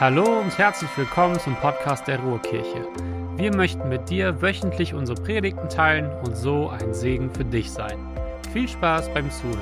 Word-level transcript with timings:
Hallo 0.00 0.40
und 0.40 0.58
herzlich 0.58 0.90
willkommen 0.98 1.38
zum 1.38 1.54
Podcast 1.54 2.08
der 2.08 2.18
Ruhrkirche. 2.18 2.84
Wir 3.36 3.54
möchten 3.54 3.88
mit 3.88 4.10
dir 4.10 4.42
wöchentlich 4.42 4.92
unsere 4.92 5.22
Predigten 5.22 5.68
teilen 5.68 6.10
und 6.24 6.36
so 6.36 6.68
ein 6.68 6.92
Segen 6.92 7.32
für 7.32 7.44
dich 7.44 7.70
sein. 7.70 7.96
Viel 8.52 8.66
Spaß 8.66 9.14
beim 9.14 9.30
Zuhören. 9.30 9.56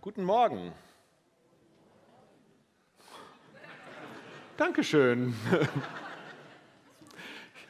Guten 0.00 0.24
Morgen. 0.24 0.72
Dankeschön. 4.56 5.34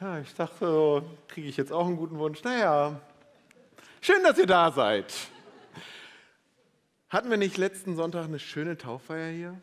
Ja, 0.01 0.19
ich 0.19 0.35
dachte, 0.35 1.03
kriege 1.29 1.47
ich 1.47 1.55
jetzt 1.55 1.71
auch 1.71 1.87
einen 1.87 1.95
guten 1.95 2.19
Wunsch? 2.19 2.43
Naja, 2.43 2.99
Schön, 4.05 4.21
dass 4.21 4.37
ihr 4.37 4.45
da 4.45 4.71
seid. 4.71 5.11
Hatten 7.09 7.31
wir 7.31 7.37
nicht 7.37 7.57
letzten 7.57 7.95
Sonntag 7.95 8.25
eine 8.25 8.37
schöne 8.37 8.77
Tauffeier 8.77 9.31
hier? 9.31 9.59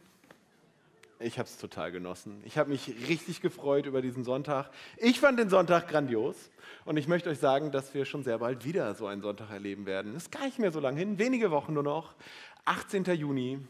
Ich 1.20 1.38
habe 1.38 1.48
es 1.48 1.58
total 1.58 1.92
genossen. 1.92 2.42
Ich 2.44 2.58
habe 2.58 2.70
mich 2.70 2.88
richtig 3.06 3.40
gefreut 3.40 3.86
über 3.86 4.02
diesen 4.02 4.24
Sonntag. 4.24 4.70
Ich 4.96 5.20
fand 5.20 5.38
den 5.38 5.48
Sonntag 5.48 5.86
grandios 5.86 6.50
und 6.84 6.96
ich 6.96 7.06
möchte 7.06 7.30
euch 7.30 7.38
sagen, 7.38 7.70
dass 7.70 7.94
wir 7.94 8.04
schon 8.04 8.24
sehr 8.24 8.38
bald 8.38 8.64
wieder 8.64 8.96
so 8.96 9.06
einen 9.06 9.22
Sonntag 9.22 9.48
erleben 9.52 9.86
werden. 9.86 10.16
Ist 10.16 10.32
gar 10.32 10.44
nicht 10.44 10.58
mehr 10.58 10.72
so 10.72 10.80
lange 10.80 10.98
hin, 10.98 11.20
wenige 11.20 11.52
Wochen 11.52 11.74
nur 11.74 11.84
noch. 11.84 12.16
18. 12.64 13.04
Juni. 13.14 13.60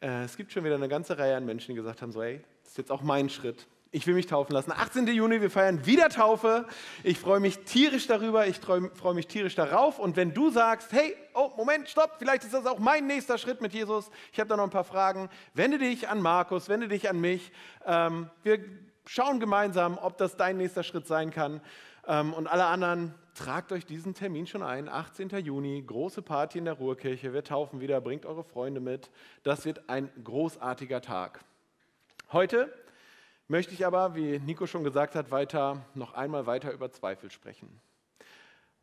Äh, 0.00 0.24
es 0.24 0.38
gibt 0.38 0.52
schon 0.52 0.64
wieder 0.64 0.76
eine 0.76 0.88
ganze 0.88 1.18
Reihe 1.18 1.36
an 1.36 1.44
Menschen, 1.44 1.72
die 1.72 1.76
gesagt 1.76 2.00
haben: 2.00 2.12
so, 2.12 2.22
hey, 2.22 2.40
das 2.62 2.70
ist 2.70 2.78
jetzt 2.78 2.90
auch 2.90 3.02
mein 3.02 3.28
Schritt. 3.28 3.66
Ich 3.90 4.06
will 4.06 4.14
mich 4.14 4.26
taufen 4.26 4.52
lassen. 4.52 4.70
18. 4.70 5.06
Juni, 5.06 5.40
wir 5.40 5.50
feiern 5.50 5.86
wieder 5.86 6.10
Taufe. 6.10 6.66
Ich 7.04 7.18
freue 7.18 7.40
mich 7.40 7.60
tierisch 7.60 8.06
darüber, 8.06 8.46
ich 8.46 8.58
freue 8.58 9.14
mich 9.14 9.28
tierisch 9.28 9.54
darauf. 9.54 9.98
Und 9.98 10.14
wenn 10.16 10.34
du 10.34 10.50
sagst, 10.50 10.92
hey, 10.92 11.16
oh, 11.32 11.52
Moment, 11.56 11.88
stopp, 11.88 12.16
vielleicht 12.18 12.44
ist 12.44 12.52
das 12.52 12.66
auch 12.66 12.78
mein 12.78 13.06
nächster 13.06 13.38
Schritt 13.38 13.62
mit 13.62 13.72
Jesus, 13.72 14.10
ich 14.30 14.40
habe 14.40 14.48
da 14.48 14.58
noch 14.58 14.64
ein 14.64 14.70
paar 14.70 14.84
Fragen, 14.84 15.30
wende 15.54 15.78
dich 15.78 16.06
an 16.06 16.20
Markus, 16.20 16.68
wende 16.68 16.88
dich 16.88 17.08
an 17.08 17.18
mich. 17.18 17.50
Ähm, 17.86 18.28
wir 18.42 18.62
schauen 19.06 19.40
gemeinsam, 19.40 19.96
ob 19.96 20.18
das 20.18 20.36
dein 20.36 20.58
nächster 20.58 20.82
Schritt 20.82 21.06
sein 21.06 21.30
kann. 21.30 21.62
Ähm, 22.06 22.34
und 22.34 22.46
alle 22.46 22.66
anderen, 22.66 23.14
tragt 23.34 23.72
euch 23.72 23.86
diesen 23.86 24.12
Termin 24.12 24.46
schon 24.46 24.62
ein. 24.62 24.90
18. 24.90 25.30
Juni, 25.30 25.82
große 25.86 26.20
Party 26.20 26.58
in 26.58 26.66
der 26.66 26.74
Ruhrkirche. 26.74 27.32
Wir 27.32 27.42
taufen 27.42 27.80
wieder, 27.80 28.02
bringt 28.02 28.26
eure 28.26 28.44
Freunde 28.44 28.80
mit. 28.80 29.08
Das 29.44 29.64
wird 29.64 29.88
ein 29.88 30.10
großartiger 30.24 31.00
Tag. 31.00 31.40
Heute 32.32 32.70
möchte 33.48 33.72
ich 33.72 33.84
aber, 33.86 34.14
wie 34.14 34.38
Nico 34.38 34.66
schon 34.66 34.84
gesagt 34.84 35.14
hat, 35.14 35.30
weiter, 35.30 35.84
noch 35.94 36.14
einmal 36.14 36.46
weiter 36.46 36.72
über 36.72 36.90
Zweifel 36.90 37.30
sprechen. 37.30 37.80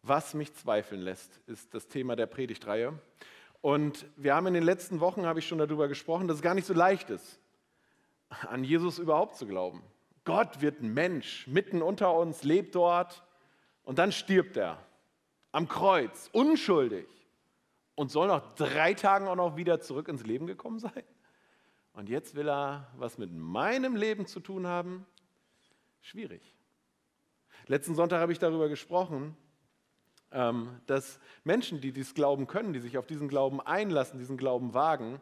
Was 0.01 0.33
mich 0.33 0.53
zweifeln 0.53 1.01
lässt, 1.01 1.39
ist 1.47 1.73
das 1.73 1.87
Thema 1.87 2.15
der 2.15 2.25
Predigtreihe. 2.25 2.93
Und 3.61 4.05
wir 4.15 4.35
haben 4.35 4.47
in 4.47 4.53
den 4.53 4.63
letzten 4.63 4.99
Wochen, 4.99 5.25
habe 5.25 5.39
ich 5.39 5.47
schon 5.47 5.57
darüber 5.57 5.87
gesprochen, 5.87 6.27
dass 6.27 6.37
es 6.37 6.43
gar 6.43 6.53
nicht 6.53 6.67
so 6.67 6.73
leicht 6.73 7.09
ist, 7.09 7.39
an 8.29 8.63
Jesus 8.63 8.99
überhaupt 8.99 9.35
zu 9.37 9.47
glauben. 9.47 9.81
Gott 10.23 10.61
wird 10.61 10.81
ein 10.81 10.93
Mensch, 10.93 11.47
mitten 11.47 11.81
unter 11.81 12.13
uns, 12.13 12.43
lebt 12.43 12.75
dort 12.75 13.23
und 13.83 13.99
dann 13.99 14.11
stirbt 14.11 14.57
er 14.57 14.79
am 15.51 15.67
Kreuz, 15.67 16.29
unschuldig 16.33 17.07
und 17.95 18.11
soll 18.11 18.27
nach 18.27 18.55
drei 18.55 18.93
Tagen 18.93 19.27
auch 19.27 19.35
noch 19.35 19.55
wieder 19.55 19.79
zurück 19.79 20.07
ins 20.07 20.25
Leben 20.25 20.47
gekommen 20.47 20.79
sein? 20.79 21.03
Und 21.95 22.09
jetzt 22.09 22.35
will 22.35 22.49
er 22.49 22.87
was 22.97 23.17
mit 23.17 23.31
meinem 23.33 23.95
Leben 23.95 24.27
zu 24.27 24.41
tun 24.41 24.67
haben? 24.67 25.05
Schwierig. 26.01 26.41
Letzten 27.67 27.95
Sonntag 27.95 28.19
habe 28.19 28.33
ich 28.33 28.39
darüber 28.39 28.67
gesprochen, 28.67 29.35
ähm, 30.31 30.81
dass 30.87 31.19
Menschen, 31.45 31.79
die 31.79 31.93
dies 31.93 32.13
glauben 32.13 32.47
können, 32.47 32.73
die 32.73 32.81
sich 32.81 32.97
auf 32.97 33.07
diesen 33.07 33.29
Glauben 33.29 33.61
einlassen, 33.61 34.19
diesen 34.19 34.35
Glauben 34.35 34.73
wagen, 34.73 35.21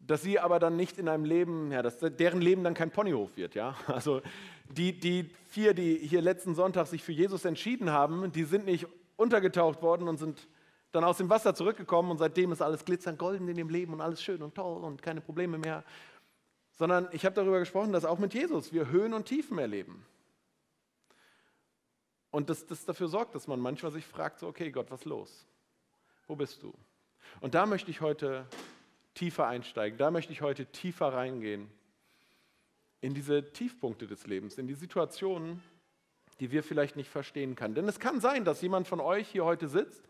dass 0.00 0.22
sie 0.22 0.38
aber 0.38 0.58
dann 0.58 0.76
nicht 0.76 0.98
in 0.98 1.08
einem 1.08 1.24
Leben, 1.24 1.72
ja, 1.72 1.80
dass 1.80 1.98
deren 1.98 2.42
Leben 2.42 2.62
dann 2.62 2.74
kein 2.74 2.90
Ponyhof 2.90 3.38
wird. 3.38 3.54
Ja? 3.54 3.74
Also 3.86 4.20
die, 4.68 4.98
die 5.00 5.30
vier, 5.48 5.72
die 5.72 5.96
hier 5.96 6.20
letzten 6.20 6.54
Sonntag 6.54 6.88
sich 6.88 7.02
für 7.02 7.12
Jesus 7.12 7.46
entschieden 7.46 7.90
haben, 7.90 8.30
die 8.32 8.44
sind 8.44 8.66
nicht 8.66 8.86
untergetaucht 9.16 9.80
worden 9.80 10.08
und 10.08 10.18
sind 10.18 10.46
dann 10.94 11.02
aus 11.02 11.18
dem 11.18 11.28
Wasser 11.28 11.56
zurückgekommen 11.56 12.12
und 12.12 12.18
seitdem 12.18 12.52
ist 12.52 12.62
alles 12.62 12.84
glitzernd 12.84 13.18
golden 13.18 13.48
in 13.48 13.56
dem 13.56 13.68
Leben 13.68 13.92
und 13.92 14.00
alles 14.00 14.22
schön 14.22 14.40
und 14.42 14.54
toll 14.54 14.84
und 14.84 15.02
keine 15.02 15.20
Probleme 15.20 15.58
mehr. 15.58 15.82
Sondern 16.70 17.08
ich 17.10 17.24
habe 17.24 17.34
darüber 17.34 17.58
gesprochen, 17.58 17.92
dass 17.92 18.04
auch 18.04 18.20
mit 18.20 18.32
Jesus 18.32 18.72
wir 18.72 18.88
Höhen 18.88 19.12
und 19.12 19.26
Tiefen 19.26 19.58
erleben. 19.58 20.06
Und 22.30 22.48
das, 22.48 22.66
das 22.66 22.84
dafür 22.84 23.08
sorgt, 23.08 23.34
dass 23.34 23.48
man 23.48 23.58
manchmal 23.58 23.90
sich 23.90 24.06
fragt, 24.06 24.38
so, 24.38 24.46
okay 24.46 24.70
Gott, 24.70 24.88
was 24.90 25.00
ist 25.00 25.06
los? 25.06 25.46
Wo 26.28 26.36
bist 26.36 26.62
du? 26.62 26.72
Und 27.40 27.56
da 27.56 27.66
möchte 27.66 27.90
ich 27.90 28.00
heute 28.00 28.46
tiefer 29.14 29.48
einsteigen, 29.48 29.98
da 29.98 30.12
möchte 30.12 30.32
ich 30.32 30.42
heute 30.42 30.66
tiefer 30.66 31.12
reingehen 31.12 31.68
in 33.00 33.14
diese 33.14 33.52
Tiefpunkte 33.52 34.06
des 34.06 34.28
Lebens, 34.28 34.58
in 34.58 34.68
die 34.68 34.74
Situationen, 34.74 35.60
die 36.38 36.52
wir 36.52 36.62
vielleicht 36.62 36.94
nicht 36.94 37.10
verstehen 37.10 37.56
können. 37.56 37.74
Denn 37.74 37.88
es 37.88 37.98
kann 37.98 38.20
sein, 38.20 38.44
dass 38.44 38.62
jemand 38.62 38.86
von 38.86 39.00
euch 39.00 39.28
hier 39.28 39.44
heute 39.44 39.66
sitzt 39.66 40.04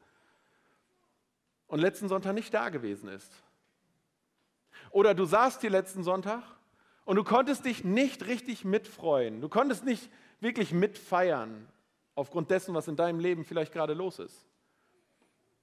und 1.74 1.80
letzten 1.80 2.06
Sonntag 2.08 2.34
nicht 2.34 2.54
da 2.54 2.68
gewesen 2.68 3.08
ist. 3.08 3.32
Oder 4.92 5.12
du 5.12 5.24
saßt 5.24 5.60
hier 5.60 5.70
letzten 5.70 6.04
Sonntag 6.04 6.44
und 7.04 7.16
du 7.16 7.24
konntest 7.24 7.64
dich 7.64 7.82
nicht 7.82 8.26
richtig 8.28 8.64
mitfreuen. 8.64 9.40
Du 9.40 9.48
konntest 9.48 9.84
nicht 9.84 10.08
wirklich 10.38 10.72
mitfeiern 10.72 11.66
aufgrund 12.14 12.52
dessen, 12.52 12.76
was 12.76 12.86
in 12.86 12.94
deinem 12.94 13.18
Leben 13.18 13.44
vielleicht 13.44 13.72
gerade 13.72 13.92
los 13.92 14.20
ist. 14.20 14.46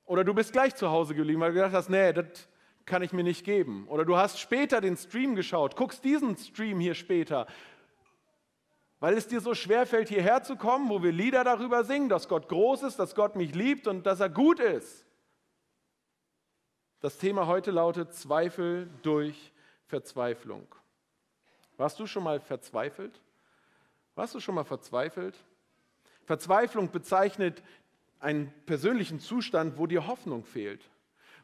Oder 0.04 0.26
du 0.26 0.34
bist 0.34 0.52
gleich 0.52 0.76
zu 0.76 0.90
Hause 0.90 1.16
geblieben, 1.16 1.40
weil 1.40 1.52
du 1.52 1.60
gedacht 1.60 1.72
hast, 1.72 1.90
nee, 1.90 2.12
das 2.12 2.46
kann 2.84 3.04
ich 3.04 3.14
mir 3.14 3.24
nicht 3.24 3.46
geben. 3.46 3.88
Oder 3.88 4.04
du 4.04 4.18
hast 4.18 4.38
später 4.38 4.82
den 4.82 4.98
Stream 4.98 5.36
geschaut, 5.36 5.78
guckst 5.78 6.04
diesen 6.04 6.36
Stream 6.36 6.82
hier 6.82 6.96
später, 6.96 7.48
weil 9.00 9.16
es 9.16 9.30
dir 9.30 9.40
so 9.40 9.54
schwer 9.54 9.86
fällt, 9.86 10.10
hierher 10.10 10.44
zu 10.44 10.58
kommen, 10.58 10.90
wo 10.90 11.02
wir 11.04 11.14
Lieder 11.14 11.46
darüber 11.46 11.86
singen, 11.86 12.10
dass 12.10 12.28
Gott 12.28 12.50
groß 12.50 12.84
ist, 12.84 13.00
dass 13.00 13.16
Gott 13.16 13.38
mich 13.38 13.56
liebt 13.56 13.88
und 13.88 14.06
dass 14.06 14.20
er 14.20 14.28
gut 14.28 14.60
ist. 14.60 15.06
Das 17.02 17.18
Thema 17.18 17.48
heute 17.48 17.72
lautet 17.72 18.14
Zweifel 18.14 18.88
durch 19.02 19.52
Verzweiflung. 19.88 20.68
Warst 21.76 22.00
du 22.00 22.06
schon 22.06 22.24
mal 22.24 22.40
verzweifelt? 22.40 23.20
Warst 24.14 24.36
du 24.36 24.40
schon 24.40 24.54
mal 24.54 24.66
verzweifelt? 24.66 25.36
Verzweiflung 26.26 26.92
bezeichnet 26.92 27.64
einen 28.20 28.54
persönlichen 28.68 29.20
Zustand, 29.20 29.80
wo 29.80 29.88
dir 29.88 30.06
Hoffnung 30.06 30.44
fehlt, 30.44 30.92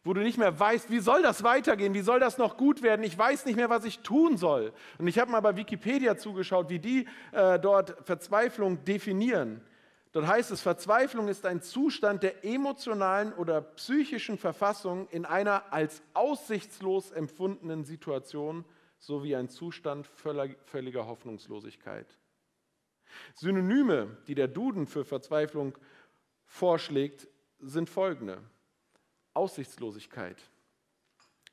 wo 0.04 0.14
du 0.14 0.22
nicht 0.22 0.38
mehr 0.38 0.60
weißt, 0.60 0.92
wie 0.92 1.00
soll 1.00 1.24
das 1.24 1.42
weitergehen, 1.42 1.96
wie 1.96 2.02
soll 2.02 2.20
das 2.20 2.38
noch 2.38 2.56
gut 2.56 2.84
werden, 2.84 3.02
ich 3.04 3.18
weiß 3.18 3.48
nicht 3.48 3.56
mehr, 3.56 3.72
was 3.72 3.84
ich 3.84 4.02
tun 4.02 4.38
soll. 4.38 4.74
Und 5.00 5.08
ich 5.08 5.18
habe 5.18 5.32
mal 5.32 5.42
bei 5.42 5.56
Wikipedia 5.56 6.18
zugeschaut, 6.18 6.70
wie 6.70 6.78
die 6.78 7.08
äh, 7.32 7.58
dort 7.58 7.98
Verzweiflung 8.06 8.86
definieren. 8.86 9.62
Dort 10.12 10.28
heißt 10.28 10.52
es, 10.52 10.62
Verzweiflung 10.62 11.28
ist 11.28 11.46
ein 11.46 11.62
Zustand 11.62 12.24
der 12.24 12.46
emotionalen 12.46 13.34
oder 13.34 13.62
psychischen 13.62 14.38
Verfassung 14.38 15.08
in 15.10 15.26
einer 15.26 15.72
als 15.74 16.02
aussichtslos 16.14 17.12
empfundenen 17.12 17.84
Situation 17.84 18.66
sowie 19.00 19.36
ein 19.36 19.50
Zustand 19.50 20.08
völliger 20.66 21.06
Hoffnungslosigkeit. 21.06 22.18
Synonyme, 23.36 24.18
die 24.28 24.36
der 24.36 24.48
Duden 24.48 24.88
für 24.88 25.06
Verzweiflung 25.06 25.78
vorschlägt, 26.46 27.28
sind 27.60 27.90
folgende. 27.90 28.42
Aussichtslosigkeit, 29.34 30.42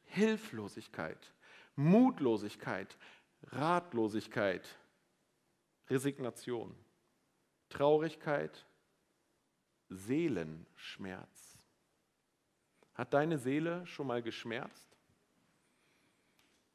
Hilflosigkeit, 0.05 1.35
Mutlosigkeit, 1.77 2.97
Ratlosigkeit, 3.51 4.67
Resignation. 5.91 6.75
Traurigkeit, 7.75 8.65
Seelenschmerz. 9.89 11.59
Hat 12.95 13.13
deine 13.13 13.37
Seele 13.37 13.85
schon 13.87 14.07
mal 14.07 14.23
geschmerzt? 14.23 14.97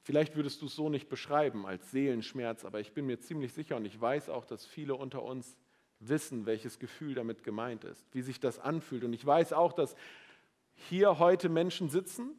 Vielleicht 0.01 0.36
würdest 0.36 0.62
du 0.62 0.66
es 0.66 0.75
so 0.75 0.90
nicht 0.90 1.07
beschreiben 1.07 1.66
als 1.66 1.92
Seelenschmerz, 1.92 2.66
aber 2.66 2.81
ich 2.81 2.94
bin 2.94 3.06
mir 3.06 3.19
ziemlich 3.19 3.54
sicher 3.54 3.78
und 3.78 3.86
ich 3.86 4.00
weiß 4.00 4.30
auch, 4.30 4.44
dass 4.44 4.66
viele 4.66 4.96
unter 4.96 5.24
uns 5.24 5.57
wissen, 6.00 6.46
welches 6.46 6.80
Gefühl 6.80 7.13
damit 7.13 7.44
gemeint 7.44 7.86
ist, 7.86 8.06
wie 8.13 8.22
sich 8.22 8.40
das 8.40 8.60
anfühlt. 8.60 9.04
Und 9.04 9.13
ich 9.13 9.25
weiß 9.25 9.54
auch, 9.54 9.72
dass 9.72 9.95
hier 10.74 11.19
heute 11.19 11.48
Menschen 11.48 11.90
sitzen 11.90 12.31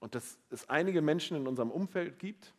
und 0.00 0.14
dass 0.14 0.38
es 0.50 0.68
einige 0.68 1.02
Menschen 1.02 1.36
in 1.36 1.46
unserem 1.46 1.70
Umfeld 1.70 2.18
gibt, 2.18 2.54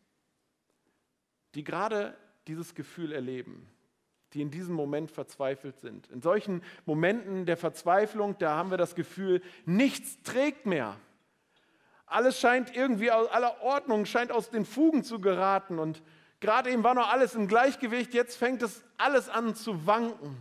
die 1.56 1.64
gerade 1.64 2.18
dieses 2.48 2.76
Gefühl 2.76 3.12
erleben 3.12 3.68
die 4.36 4.42
in 4.42 4.52
diesem 4.52 4.76
Moment 4.76 5.12
verzweifelt 5.12 5.80
sind. 5.80 6.08
In 6.12 6.22
solchen 6.22 6.62
Momenten 6.86 7.46
der 7.46 7.56
Verzweiflung, 7.56 8.38
da 8.38 8.58
haben 8.58 8.70
wir 8.70 8.78
das 8.78 8.94
Gefühl, 8.94 9.42
nichts 9.66 10.22
trägt 10.24 10.66
mehr. 10.66 10.98
Alles 12.06 12.40
scheint 12.40 12.76
irgendwie 12.76 13.12
aus 13.12 13.30
aller 13.30 13.62
Ordnung, 13.62 14.06
scheint 14.06 14.34
aus 14.34 14.50
den 14.50 14.66
Fugen 14.66 15.04
zu 15.06 15.22
geraten. 15.22 15.80
Und 15.80 16.04
gerade 16.42 16.70
eben 16.70 16.84
war 16.84 16.94
noch 16.94 17.10
alles 17.10 17.34
im 17.34 17.48
Gleichgewicht, 17.48 18.14
jetzt 18.14 18.36
fängt 18.36 18.62
es 18.62 18.84
alles 18.98 19.30
an 19.30 19.56
zu 19.56 19.88
wanken. 19.88 20.36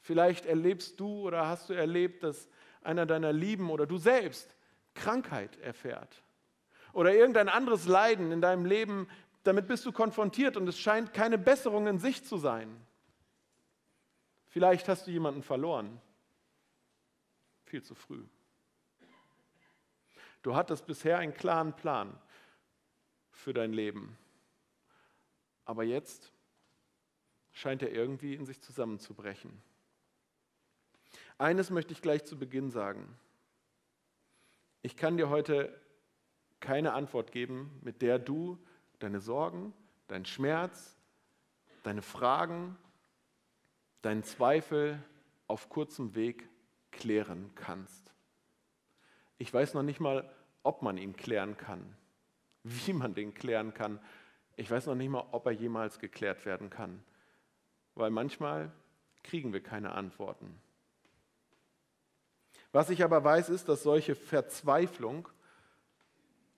Vielleicht 0.00 0.46
erlebst 0.46 0.98
du 0.98 1.26
oder 1.26 1.46
hast 1.46 1.68
du 1.68 1.74
erlebt, 1.74 2.24
dass 2.24 2.48
einer 2.82 3.04
deiner 3.04 3.32
Lieben 3.32 3.70
oder 3.70 3.86
du 3.86 3.98
selbst 3.98 4.56
Krankheit 4.94 5.58
erfährt. 5.60 6.22
Oder 6.94 7.12
irgendein 7.12 7.48
anderes 7.48 7.86
Leiden 7.86 8.32
in 8.32 8.40
deinem 8.40 8.64
Leben, 8.64 9.08
damit 9.44 9.68
bist 9.68 9.86
du 9.86 9.92
konfrontiert 9.92 10.56
und 10.56 10.66
es 10.66 10.78
scheint 10.78 11.12
keine 11.12 11.38
Besserung 11.38 11.86
in 11.86 11.98
Sicht 11.98 12.26
zu 12.26 12.38
sein. 12.38 12.74
Vielleicht 14.48 14.88
hast 14.88 15.06
du 15.06 15.10
jemanden 15.10 15.42
verloren. 15.42 16.00
Viel 17.64 17.82
zu 17.82 17.94
früh. 17.94 18.24
Du 20.42 20.54
hattest 20.54 20.86
bisher 20.86 21.18
einen 21.18 21.34
klaren 21.34 21.74
Plan 21.74 22.18
für 23.30 23.52
dein 23.52 23.72
Leben. 23.72 24.16
Aber 25.64 25.84
jetzt 25.84 26.32
scheint 27.52 27.82
er 27.82 27.92
irgendwie 27.92 28.34
in 28.34 28.44
sich 28.46 28.60
zusammenzubrechen. 28.60 29.62
Eines 31.38 31.70
möchte 31.70 31.92
ich 31.92 32.02
gleich 32.02 32.24
zu 32.24 32.38
Beginn 32.38 32.70
sagen. 32.70 33.18
Ich 34.82 34.96
kann 34.96 35.16
dir 35.16 35.28
heute 35.30 35.80
keine 36.60 36.92
Antwort 36.92 37.32
geben, 37.32 37.78
mit 37.82 38.02
der 38.02 38.18
du 38.18 38.58
deine 38.98 39.20
Sorgen, 39.20 39.72
deinen 40.08 40.24
Schmerz, 40.24 40.96
deine 41.82 42.02
Fragen, 42.02 42.76
deinen 44.02 44.22
Zweifel 44.22 45.02
auf 45.46 45.68
kurzem 45.68 46.14
Weg 46.14 46.48
klären 46.90 47.50
kannst. 47.54 48.12
Ich 49.38 49.52
weiß 49.52 49.74
noch 49.74 49.82
nicht 49.82 50.00
mal, 50.00 50.30
ob 50.62 50.82
man 50.82 50.96
ihn 50.96 51.16
klären 51.16 51.56
kann, 51.56 51.96
wie 52.62 52.92
man 52.92 53.14
den 53.14 53.34
klären 53.34 53.74
kann. 53.74 54.00
Ich 54.56 54.70
weiß 54.70 54.86
noch 54.86 54.94
nicht 54.94 55.10
mal, 55.10 55.26
ob 55.32 55.46
er 55.46 55.52
jemals 55.52 55.98
geklärt 55.98 56.46
werden 56.46 56.70
kann, 56.70 57.02
weil 57.94 58.10
manchmal 58.10 58.70
kriegen 59.22 59.52
wir 59.52 59.62
keine 59.62 59.92
Antworten. 59.92 60.60
Was 62.72 62.90
ich 62.90 63.04
aber 63.04 63.22
weiß, 63.22 63.50
ist, 63.50 63.68
dass 63.68 63.82
solche 63.82 64.14
Verzweiflung 64.14 65.28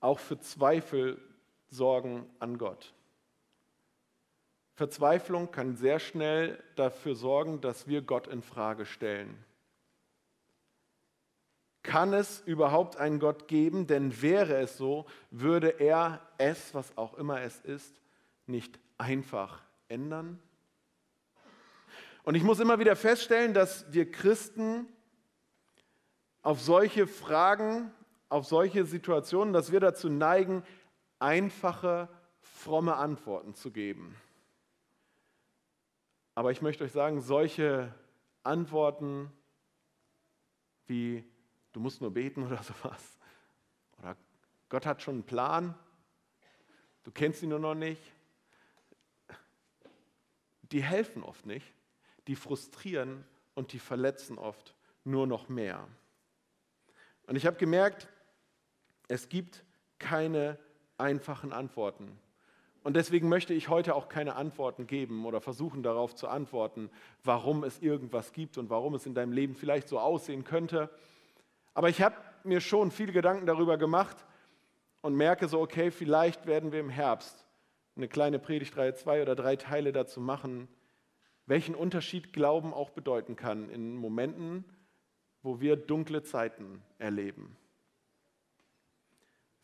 auch 0.01 0.19
für 0.19 0.39
Zweifel 0.39 1.21
sorgen 1.69 2.29
an 2.39 2.59
Gott. 2.59 2.95
Verzweiflung 4.75 5.51
kann 5.51 5.77
sehr 5.77 5.99
schnell 5.99 6.63
dafür 6.77 7.15
sorgen, 7.15 7.61
dass 7.61 7.87
wir 7.89 8.03
Gott 8.03 8.27
in 8.27 8.43
Frage 8.43 8.85
stellen. 8.85 9.43
Kann 11.83 12.13
es 12.13 12.41
überhaupt 12.41 12.97
einen 12.97 13.21
Gott 13.21 13.49
geben? 13.49 13.87
Denn 13.87 14.21
wäre 14.21 14.57
es 14.57 14.77
so, 14.77 15.07
würde 15.31 15.69
er 15.81 16.21
es, 16.37 16.75
was 16.75 16.97
auch 16.99 17.15
immer 17.15 17.41
es 17.41 17.61
ist, 17.61 18.03
nicht 18.47 18.79
einfach 18.99 19.63
ändern? 19.89 20.41
Und 22.25 22.35
ich 22.35 22.43
muss 22.43 22.59
immer 22.59 22.81
wieder 22.81 22.97
feststellen, 22.97 23.55
dass 23.55 23.91
wir 23.93 24.11
Christen 24.11 24.89
auf 26.43 26.61
solche 26.61 27.07
Fragen, 27.07 27.93
auf 28.29 28.47
solche 28.47 28.85
Situationen, 28.85 29.55
dass 29.55 29.71
wir 29.71 29.81
dazu 29.81 30.11
neigen, 30.11 30.65
einfache, 31.19 32.09
fromme 32.41 32.97
Antworten 32.97 33.55
zu 33.55 33.71
geben. 33.71 34.17
Aber 36.35 36.53
ich 36.53 36.63
möchte 36.63 36.85
euch 36.85 36.93
sagen, 36.93 37.21
solche 37.21 37.95
Antworten 38.43 39.33
wie 40.87 41.25
du 41.73 41.81
musst 41.81 42.01
nur 42.01 42.13
beten 42.13 42.45
oder 42.45 42.63
sowas, 42.63 43.19
oder 43.99 44.17
Gott 44.69 44.87
hat 44.87 45.03
schon 45.03 45.17
einen 45.17 45.27
Plan, 45.27 45.75
du 47.05 47.11
kennst 47.11 47.43
ihn 47.43 47.51
nur 47.51 47.59
noch 47.59 47.75
nicht, 47.75 48.03
die 50.63 50.83
helfen 50.83 51.23
oft 51.23 51.47
nicht, 51.47 51.73
die 52.27 52.37
frustrieren 52.37 53.25
und 53.55 53.73
die 53.73 53.79
verletzen 53.79 54.39
oft 54.39 54.75
nur 55.05 55.27
noch 55.27 55.49
mehr. 55.49 55.87
Und 57.27 57.37
ich 57.37 57.47
habe 57.47 57.57
gemerkt, 57.57 58.09
es 59.09 59.29
gibt 59.29 59.65
keine 59.99 60.59
einfachen 60.99 61.53
Antworten. 61.53 62.19
Und 62.83 62.95
deswegen 62.95 63.29
möchte 63.29 63.53
ich 63.53 63.69
heute 63.69 63.97
auch 63.97 64.09
keine 64.09 64.37
Antworten 64.37 64.87
geben 64.87 65.27
oder 65.27 65.41
versuchen 65.41 65.83
darauf 65.83 66.15
zu 66.15 66.29
antworten, 66.29 66.89
warum 67.25 67.65
es 67.65 67.81
irgendwas 67.81 68.33
gibt 68.33 68.59
und 68.59 68.71
warum 68.71 68.95
es 68.95 69.07
in 69.07 69.15
deinem 69.15 69.33
Leben 69.33 69.57
vielleicht 69.57 69.89
so 69.89 69.99
aussehen 69.99 70.45
könnte. 70.45 70.89
Aber 71.75 71.89
ich 71.89 72.01
habe 72.01 72.15
mir 72.45 72.61
schon 72.61 72.93
viele 72.93 73.13
Gedanken 73.13 73.45
darüber 73.45 73.77
gemacht 73.77 74.25
und 75.03 75.17
merke 75.17 75.49
so, 75.49 75.61
okay, 75.61 75.91
vielleicht 75.91 76.47
werden 76.47 76.71
wir 76.71 76.79
im 76.79 76.89
Herbst 76.89 77.47
eine 77.97 78.09
kleine 78.09 78.39
Predigtreihe, 78.39 78.95
zwei 78.95 79.21
oder 79.21 79.35
drei 79.35 79.57
Teile 79.57 79.91
dazu 79.93 80.21
machen, 80.21 80.69
welchen 81.47 81.75
Unterschied 81.75 82.33
Glauben 82.33 82.73
auch 82.73 82.91
bedeuten 82.91 83.37
kann 83.37 83.69
in 83.69 83.97
Momenten, 83.97 84.65
wo 85.43 85.61
wir 85.61 85.77
dunkle 85.77 86.23
Zeiten 86.23 86.83
erleben. 86.99 87.57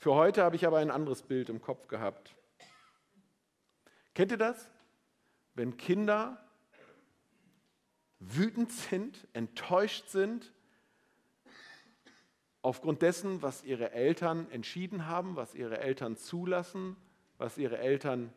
Für 0.03 0.17
heute 0.17 0.43
habe 0.43 0.57
ich 0.57 0.67
aber 0.67 0.79
ein 0.79 0.91
anderes 0.91 1.23
Bild 1.23 1.49
im 1.49 1.63
Kopf 1.63 1.87
gehabt. 1.87 2.35
Kennt 4.15 4.33
ihr 4.33 4.37
das? 4.37 4.69
Wenn 5.55 5.77
Kinder 5.77 6.45
wütend 8.19 8.73
sind, 8.73 9.29
enttäuscht 9.33 10.09
sind, 10.09 10.53
aufgrund 12.63 13.03
dessen, 13.03 13.43
was 13.43 13.63
ihre 13.63 13.93
Eltern 13.93 14.51
entschieden 14.51 15.07
haben, 15.07 15.37
was 15.37 15.55
ihre 15.55 15.79
Eltern 15.79 16.17
zulassen, 16.17 16.97
was 17.39 17.57
ihre 17.57 17.79
Eltern 17.79 18.33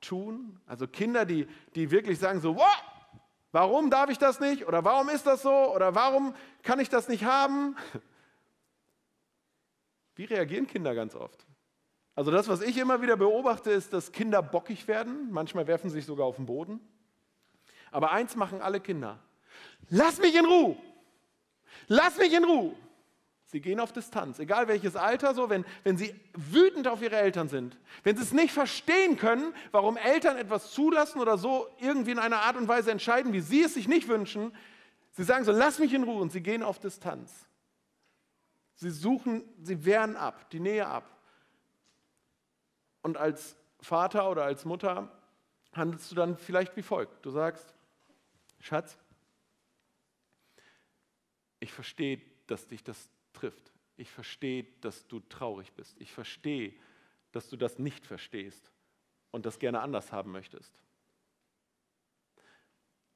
tun. 0.00 0.58
Also 0.66 0.88
Kinder, 0.88 1.26
die, 1.26 1.46
die 1.76 1.92
wirklich 1.92 2.18
sagen 2.18 2.40
so, 2.40 2.56
wow, 2.56 2.82
Warum 3.52 3.90
darf 3.90 4.10
ich 4.10 4.18
das 4.18 4.38
nicht? 4.38 4.68
Oder 4.68 4.84
warum 4.84 5.08
ist 5.08 5.26
das 5.26 5.42
so? 5.42 5.74
Oder 5.74 5.96
warum 5.96 6.34
kann 6.62 6.78
ich 6.78 6.88
das 6.88 7.08
nicht 7.08 7.24
haben? 7.24 7.76
Wie 10.20 10.26
reagieren 10.26 10.66
Kinder 10.66 10.94
ganz 10.94 11.14
oft? 11.14 11.46
Also 12.14 12.30
das, 12.30 12.46
was 12.46 12.60
ich 12.60 12.76
immer 12.76 13.00
wieder 13.00 13.16
beobachte, 13.16 13.70
ist, 13.70 13.94
dass 13.94 14.12
Kinder 14.12 14.42
bockig 14.42 14.86
werden. 14.86 15.28
Manchmal 15.30 15.66
werfen 15.66 15.88
sie 15.88 15.96
sich 15.96 16.04
sogar 16.04 16.26
auf 16.26 16.36
den 16.36 16.44
Boden. 16.44 16.78
Aber 17.90 18.10
eins 18.10 18.36
machen 18.36 18.60
alle 18.60 18.80
Kinder. 18.80 19.18
Lass 19.88 20.18
mich 20.18 20.34
in 20.34 20.44
Ruhe. 20.44 20.76
Lass 21.88 22.18
mich 22.18 22.34
in 22.34 22.44
Ruhe. 22.44 22.74
Sie 23.44 23.62
gehen 23.62 23.80
auf 23.80 23.92
Distanz, 23.92 24.38
egal 24.40 24.68
welches 24.68 24.94
Alter, 24.94 25.32
so, 25.32 25.48
wenn, 25.48 25.64
wenn 25.84 25.96
sie 25.96 26.14
wütend 26.34 26.86
auf 26.86 27.00
ihre 27.00 27.16
Eltern 27.16 27.48
sind, 27.48 27.78
wenn 28.02 28.18
sie 28.18 28.22
es 28.22 28.34
nicht 28.34 28.52
verstehen 28.52 29.16
können, 29.16 29.54
warum 29.70 29.96
Eltern 29.96 30.36
etwas 30.36 30.70
zulassen 30.72 31.18
oder 31.18 31.38
so 31.38 31.66
irgendwie 31.80 32.10
in 32.10 32.18
einer 32.18 32.42
Art 32.42 32.58
und 32.58 32.68
Weise 32.68 32.90
entscheiden, 32.90 33.32
wie 33.32 33.40
sie 33.40 33.62
es 33.62 33.72
sich 33.72 33.88
nicht 33.88 34.06
wünschen, 34.06 34.54
sie 35.12 35.24
sagen 35.24 35.46
so, 35.46 35.52
lass 35.52 35.78
mich 35.78 35.94
in 35.94 36.02
Ruhe 36.02 36.20
und 36.20 36.30
sie 36.30 36.42
gehen 36.42 36.62
auf 36.62 36.78
Distanz. 36.78 37.46
Sie 38.80 38.90
suchen, 38.90 39.44
sie 39.62 39.84
wehren 39.84 40.16
ab, 40.16 40.48
die 40.48 40.58
Nähe 40.58 40.86
ab. 40.86 41.14
Und 43.02 43.18
als 43.18 43.54
Vater 43.78 44.30
oder 44.30 44.44
als 44.44 44.64
Mutter 44.64 45.14
handelst 45.74 46.10
du 46.10 46.14
dann 46.14 46.38
vielleicht 46.38 46.74
wie 46.78 46.82
folgt. 46.82 47.22
Du 47.26 47.30
sagst, 47.30 47.74
Schatz, 48.58 48.98
ich 51.58 51.70
verstehe, 51.70 52.22
dass 52.46 52.68
dich 52.68 52.82
das 52.82 53.10
trifft. 53.34 53.70
Ich 53.98 54.10
verstehe, 54.10 54.64
dass 54.80 55.06
du 55.06 55.20
traurig 55.20 55.74
bist. 55.74 56.00
Ich 56.00 56.10
verstehe, 56.10 56.72
dass 57.32 57.50
du 57.50 57.58
das 57.58 57.78
nicht 57.78 58.06
verstehst 58.06 58.72
und 59.30 59.44
das 59.44 59.58
gerne 59.58 59.82
anders 59.82 60.10
haben 60.10 60.32
möchtest. 60.32 60.72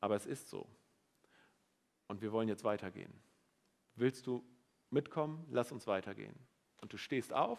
Aber 0.03 0.15
es 0.15 0.27
ist 0.27 0.51
so. 0.51 0.69
Und 2.09 2.21
wir 2.21 2.33
wollen 2.33 2.49
jetzt 2.49 2.65
weitergehen. 2.65 3.15
Willst 3.95 4.27
du 4.27 4.45
mitkommen? 4.95 5.47
Lass 5.51 5.73
uns 5.73 5.87
weitergehen. 5.87 6.35
Und 6.81 6.93
du 6.93 6.97
stehst 6.97 7.33
auf 7.33 7.59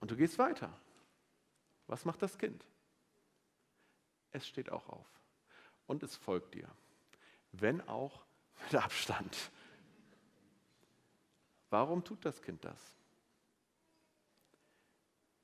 und 0.00 0.10
du 0.10 0.16
gehst 0.16 0.38
weiter. 0.38 0.78
Was 1.86 2.04
macht 2.04 2.20
das 2.22 2.36
Kind? 2.36 2.64
Es 4.30 4.46
steht 4.46 4.70
auch 4.70 4.88
auf 4.88 5.06
und 5.86 6.02
es 6.02 6.16
folgt 6.16 6.54
dir, 6.54 6.68
wenn 7.52 7.80
auch 7.88 8.24
mit 8.64 8.74
Abstand. 8.74 9.50
Warum 11.70 12.04
tut 12.04 12.24
das 12.24 12.42
Kind 12.42 12.64
das? 12.64 12.94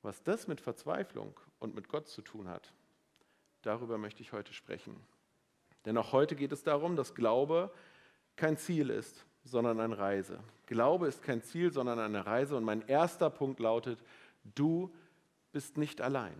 Was 0.01 0.21
das 0.21 0.47
mit 0.47 0.61
Verzweiflung 0.61 1.39
und 1.59 1.73
mit 1.73 1.89
Gott 1.89 2.07
zu 2.07 2.21
tun 2.21 2.47
hat, 2.47 2.73
darüber 3.63 3.97
möchte 3.97 4.21
ich 4.21 4.33
heute 4.33 4.53
sprechen. 4.53 4.95
Denn 5.85 5.97
auch 5.97 6.11
heute 6.11 6.35
geht 6.35 6.51
es 6.51 6.63
darum, 6.63 6.95
dass 6.95 7.15
Glaube 7.15 7.73
kein 8.35 8.57
Ziel 8.57 8.89
ist, 8.89 9.25
sondern 9.45 9.79
eine 9.79 9.97
Reise. 9.97 10.39
Glaube 10.65 11.07
ist 11.07 11.23
kein 11.23 11.41
Ziel, 11.41 11.71
sondern 11.71 11.99
eine 11.99 12.25
Reise. 12.25 12.57
Und 12.57 12.63
mein 12.63 12.85
erster 12.87 13.29
Punkt 13.29 13.59
lautet, 13.59 13.99
du 14.55 14.91
bist 15.53 15.77
nicht 15.77 16.01
allein. 16.01 16.35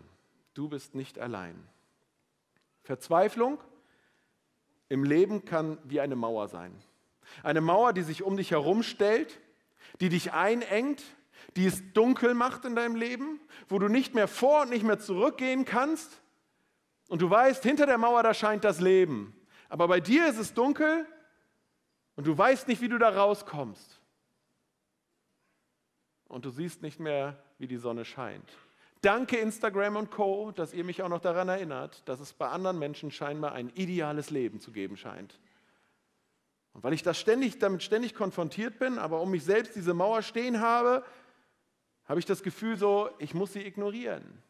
Du 0.53 0.67
bist 0.67 0.95
nicht 0.95 1.19
allein. 1.19 1.55
Verzweiflung 2.83 3.59
im 4.89 5.03
Leben 5.03 5.45
kann 5.45 5.77
wie 5.83 6.01
eine 6.01 6.15
Mauer 6.15 6.47
sein. 6.47 6.75
Eine 7.41 7.61
Mauer, 7.61 7.93
die 7.93 8.03
sich 8.03 8.23
um 8.23 8.37
dich 8.37 8.51
herum 8.51 8.83
stellt 8.83 9.39
die 9.99 10.09
dich 10.09 10.33
einengt, 10.33 11.03
die 11.55 11.65
es 11.65 11.93
dunkel 11.93 12.33
macht 12.33 12.65
in 12.65 12.75
deinem 12.75 12.95
Leben, 12.95 13.39
wo 13.69 13.79
du 13.79 13.87
nicht 13.87 14.13
mehr 14.13 14.27
vor 14.27 14.63
und 14.63 14.69
nicht 14.69 14.83
mehr 14.83 14.99
zurückgehen 14.99 15.65
kannst. 15.65 16.21
Und 17.07 17.21
du 17.21 17.29
weißt, 17.29 17.63
hinter 17.63 17.85
der 17.85 17.97
Mauer, 17.97 18.23
da 18.23 18.33
scheint 18.33 18.63
das 18.63 18.79
Leben. 18.81 19.35
Aber 19.69 19.87
bei 19.87 19.99
dir 19.99 20.27
ist 20.27 20.37
es 20.37 20.53
dunkel 20.53 21.05
und 22.15 22.27
du 22.27 22.37
weißt 22.37 22.67
nicht, 22.67 22.81
wie 22.81 22.89
du 22.89 22.97
da 22.97 23.09
rauskommst. 23.09 23.99
Und 26.27 26.45
du 26.45 26.49
siehst 26.49 26.81
nicht 26.81 26.99
mehr, 26.99 27.37
wie 27.59 27.67
die 27.67 27.77
Sonne 27.77 28.05
scheint. 28.05 28.49
Danke 29.01 29.37
Instagram 29.37 29.97
und 29.97 30.11
Co, 30.11 30.51
dass 30.51 30.73
ihr 30.73 30.83
mich 30.83 31.03
auch 31.03 31.09
noch 31.09 31.21
daran 31.21 31.47
erinnert, 31.47 32.01
dass 32.09 32.19
es 32.19 32.33
bei 32.33 32.47
anderen 32.47 32.79
Menschen 32.79 33.11
scheinbar 33.11 33.51
ein 33.51 33.69
ideales 33.75 34.31
Leben 34.31 34.59
zu 34.59 34.71
geben 34.71 34.97
scheint. 34.97 35.39
Und 36.73 36.83
weil 36.83 36.93
ich 36.93 37.03
das 37.03 37.19
ständig, 37.19 37.59
damit 37.59 37.83
ständig 37.83 38.15
konfrontiert 38.15 38.79
bin, 38.79 38.97
aber 38.97 39.21
um 39.21 39.31
mich 39.31 39.43
selbst 39.43 39.75
diese 39.75 39.93
Mauer 39.93 40.23
stehen 40.23 40.59
habe, 40.59 41.05
habe 42.05 42.19
ich 42.19 42.25
das 42.25 42.43
Gefühl 42.43 42.77
so, 42.77 43.09
ich 43.19 43.33
muss 43.33 43.53
sie 43.53 43.65
ignorieren. 43.65 44.41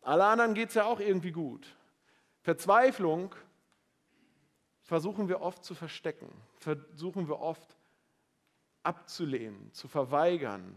Alle 0.00 0.24
anderen 0.24 0.54
geht 0.54 0.70
es 0.70 0.74
ja 0.74 0.84
auch 0.84 0.98
irgendwie 0.98 1.30
gut. 1.30 1.76
Verzweiflung 2.40 3.34
versuchen 4.82 5.28
wir 5.28 5.40
oft 5.40 5.64
zu 5.64 5.74
verstecken, 5.74 6.28
versuchen 6.58 7.28
wir 7.28 7.40
oft 7.40 7.76
abzulehnen, 8.82 9.72
zu 9.72 9.88
verweigern, 9.88 10.76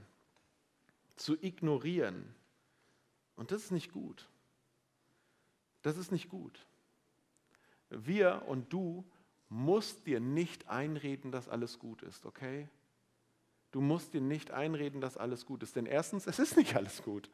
zu 1.16 1.36
ignorieren. 1.42 2.34
Und 3.36 3.52
das 3.52 3.64
ist 3.64 3.72
nicht 3.72 3.92
gut. 3.92 4.28
Das 5.82 5.98
ist 5.98 6.12
nicht 6.12 6.30
gut. 6.30 6.66
Wir 7.90 8.44
und 8.48 8.72
du 8.72 9.06
musst 9.50 10.08
dir 10.08 10.20
nicht 10.20 10.68
einreden, 10.68 11.32
dass 11.32 11.50
alles 11.50 11.80
gut 11.80 12.02
ist, 12.02 12.26
okay? 12.26 12.68
Du 13.72 13.82
musst 13.82 14.14
dir 14.14 14.22
nicht 14.22 14.52
einreden, 14.52 15.02
dass 15.02 15.18
alles 15.18 15.46
gut 15.46 15.62
ist. 15.62 15.76
Denn 15.76 15.86
erstens, 15.86 16.28
es 16.28 16.40
ist 16.40 16.56
nicht 16.56 16.76
alles 16.76 17.04
gut. 17.04 17.30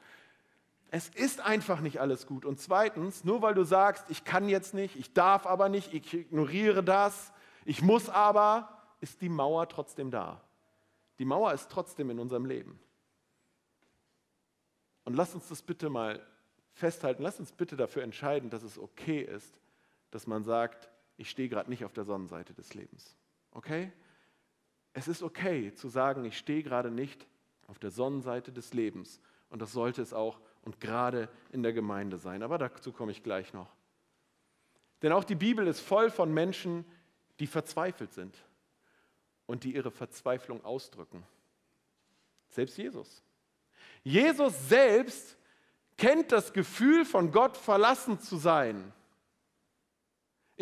Es 0.93 1.07
ist 1.07 1.39
einfach 1.39 1.79
nicht 1.79 2.01
alles 2.01 2.27
gut. 2.27 2.45
Und 2.45 2.59
zweitens, 2.59 3.23
nur 3.23 3.41
weil 3.41 3.53
du 3.53 3.63
sagst, 3.63 4.05
ich 4.09 4.25
kann 4.25 4.49
jetzt 4.49 4.73
nicht, 4.73 4.97
ich 4.97 5.13
darf 5.13 5.47
aber 5.47 5.69
nicht, 5.69 5.93
ich 5.93 6.13
ignoriere 6.13 6.83
das, 6.83 7.31
ich 7.63 7.81
muss 7.81 8.09
aber, 8.09 8.69
ist 8.99 9.21
die 9.21 9.29
Mauer 9.29 9.69
trotzdem 9.69 10.11
da. 10.11 10.41
Die 11.17 11.25
Mauer 11.25 11.53
ist 11.53 11.71
trotzdem 11.71 12.09
in 12.09 12.19
unserem 12.19 12.45
Leben. 12.45 12.77
Und 15.05 15.15
lass 15.15 15.33
uns 15.33 15.47
das 15.47 15.61
bitte 15.61 15.89
mal 15.89 16.21
festhalten, 16.73 17.23
lass 17.23 17.39
uns 17.39 17.53
bitte 17.53 17.77
dafür 17.77 18.03
entscheiden, 18.03 18.49
dass 18.49 18.63
es 18.63 18.77
okay 18.77 19.21
ist, 19.21 19.59
dass 20.11 20.27
man 20.27 20.43
sagt, 20.43 20.89
ich 21.15 21.29
stehe 21.29 21.47
gerade 21.47 21.69
nicht 21.69 21.85
auf 21.85 21.93
der 21.93 22.03
Sonnenseite 22.03 22.53
des 22.53 22.73
Lebens. 22.73 23.15
Okay? 23.51 23.93
Es 24.91 25.07
ist 25.07 25.23
okay 25.23 25.73
zu 25.73 25.87
sagen, 25.87 26.25
ich 26.25 26.37
stehe 26.37 26.63
gerade 26.63 26.91
nicht 26.91 27.25
auf 27.67 27.79
der 27.79 27.91
Sonnenseite 27.91 28.51
des 28.51 28.73
Lebens. 28.73 29.21
Und 29.49 29.61
das 29.61 29.71
sollte 29.71 30.01
es 30.01 30.13
auch 30.13 30.41
und 30.63 30.79
gerade 30.79 31.29
in 31.51 31.63
der 31.63 31.73
Gemeinde 31.73 32.17
sein. 32.17 32.43
Aber 32.43 32.57
dazu 32.57 32.91
komme 32.91 33.11
ich 33.11 33.23
gleich 33.23 33.53
noch. 33.53 33.69
Denn 35.01 35.11
auch 35.11 35.23
die 35.23 35.35
Bibel 35.35 35.67
ist 35.67 35.79
voll 35.79 36.09
von 36.09 36.33
Menschen, 36.33 36.85
die 37.39 37.47
verzweifelt 37.47 38.13
sind 38.13 38.37
und 39.47 39.63
die 39.63 39.75
ihre 39.75 39.91
Verzweiflung 39.91 40.63
ausdrücken. 40.63 41.23
Selbst 42.49 42.77
Jesus. 42.77 43.23
Jesus 44.03 44.69
selbst 44.69 45.37
kennt 45.97 46.31
das 46.31 46.53
Gefühl, 46.53 47.05
von 47.05 47.31
Gott 47.31 47.57
verlassen 47.57 48.19
zu 48.19 48.37
sein. 48.37 48.93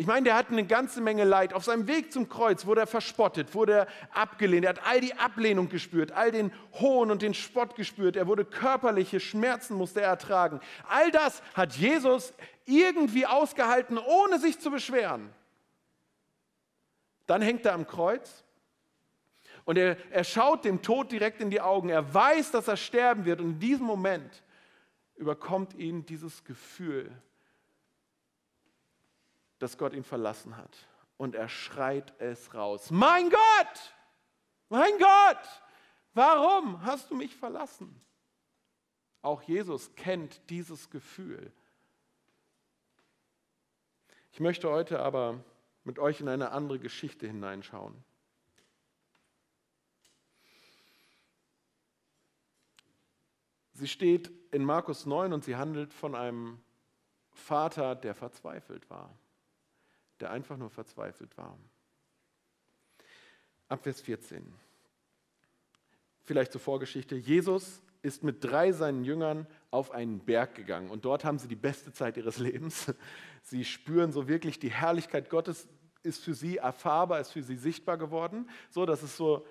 Ich 0.00 0.06
meine, 0.06 0.24
der 0.24 0.34
hat 0.34 0.48
eine 0.48 0.64
ganze 0.64 1.02
Menge 1.02 1.24
Leid. 1.24 1.52
Auf 1.52 1.64
seinem 1.64 1.86
Weg 1.86 2.10
zum 2.10 2.30
Kreuz 2.30 2.64
wurde 2.64 2.80
er 2.80 2.86
verspottet, 2.86 3.54
wurde 3.54 3.72
er 3.80 3.86
abgelehnt. 4.12 4.64
Er 4.64 4.70
hat 4.70 4.86
all 4.86 5.02
die 5.02 5.12
Ablehnung 5.12 5.68
gespürt, 5.68 6.10
all 6.12 6.30
den 6.30 6.54
Hohn 6.80 7.10
und 7.10 7.20
den 7.20 7.34
Spott 7.34 7.76
gespürt. 7.76 8.16
Er 8.16 8.26
wurde 8.26 8.46
körperliche 8.46 9.20
Schmerzen, 9.20 9.76
musste 9.76 10.00
er 10.00 10.08
ertragen. 10.08 10.60
All 10.88 11.10
das 11.10 11.42
hat 11.52 11.74
Jesus 11.74 12.32
irgendwie 12.64 13.26
ausgehalten, 13.26 13.98
ohne 13.98 14.38
sich 14.38 14.58
zu 14.58 14.70
beschweren. 14.70 15.28
Dann 17.26 17.42
hängt 17.42 17.66
er 17.66 17.74
am 17.74 17.86
Kreuz 17.86 18.42
und 19.66 19.76
er, 19.76 19.98
er 20.10 20.24
schaut 20.24 20.64
dem 20.64 20.80
Tod 20.80 21.12
direkt 21.12 21.42
in 21.42 21.50
die 21.50 21.60
Augen. 21.60 21.90
Er 21.90 22.14
weiß, 22.14 22.52
dass 22.52 22.68
er 22.68 22.78
sterben 22.78 23.26
wird. 23.26 23.42
Und 23.42 23.50
in 23.50 23.58
diesem 23.58 23.84
Moment 23.84 24.42
überkommt 25.16 25.74
ihn 25.74 26.06
dieses 26.06 26.42
Gefühl, 26.42 27.12
dass 29.60 29.78
Gott 29.78 29.92
ihn 29.92 30.04
verlassen 30.04 30.56
hat. 30.56 30.88
Und 31.16 31.36
er 31.36 31.48
schreit 31.48 32.18
es 32.18 32.54
raus. 32.54 32.90
Mein 32.90 33.30
Gott, 33.30 33.94
mein 34.70 34.92
Gott, 34.98 35.62
warum 36.14 36.82
hast 36.82 37.10
du 37.10 37.14
mich 37.14 37.36
verlassen? 37.36 38.00
Auch 39.22 39.42
Jesus 39.42 39.94
kennt 39.94 40.48
dieses 40.48 40.88
Gefühl. 40.88 41.52
Ich 44.32 44.40
möchte 44.40 44.70
heute 44.70 45.00
aber 45.00 45.44
mit 45.84 45.98
euch 45.98 46.20
in 46.20 46.28
eine 46.28 46.52
andere 46.52 46.78
Geschichte 46.78 47.26
hineinschauen. 47.26 48.02
Sie 53.74 53.88
steht 53.88 54.30
in 54.52 54.64
Markus 54.64 55.04
9 55.04 55.34
und 55.34 55.44
sie 55.44 55.56
handelt 55.56 55.92
von 55.92 56.14
einem 56.14 56.62
Vater, 57.32 57.94
der 57.94 58.14
verzweifelt 58.14 58.88
war 58.88 59.14
der 60.20 60.30
einfach 60.30 60.56
nur 60.56 60.70
verzweifelt 60.70 61.36
war. 61.36 61.58
Ab 63.68 63.82
Vers 63.82 64.00
14. 64.00 64.52
Vielleicht 66.22 66.52
zur 66.52 66.60
Vorgeschichte. 66.60 67.16
Jesus 67.16 67.82
ist 68.02 68.22
mit 68.22 68.42
drei 68.42 68.72
seinen 68.72 69.04
Jüngern 69.04 69.46
auf 69.70 69.90
einen 69.90 70.20
Berg 70.20 70.54
gegangen 70.54 70.90
und 70.90 71.04
dort 71.04 71.24
haben 71.24 71.38
sie 71.38 71.48
die 71.48 71.56
beste 71.56 71.92
Zeit 71.92 72.16
ihres 72.16 72.38
Lebens. 72.38 72.92
Sie 73.42 73.64
spüren 73.64 74.12
so 74.12 74.28
wirklich 74.28 74.58
die 74.58 74.70
Herrlichkeit 74.70 75.30
Gottes 75.30 75.66
ist 76.02 76.22
für 76.22 76.34
sie 76.34 76.58
erfahrbar, 76.58 77.20
ist 77.20 77.32
für 77.32 77.42
sie 77.42 77.56
sichtbar 77.56 77.98
geworden, 77.98 78.48
so 78.70 78.86
dass 78.86 79.02
es 79.02 79.16
so 79.16 79.46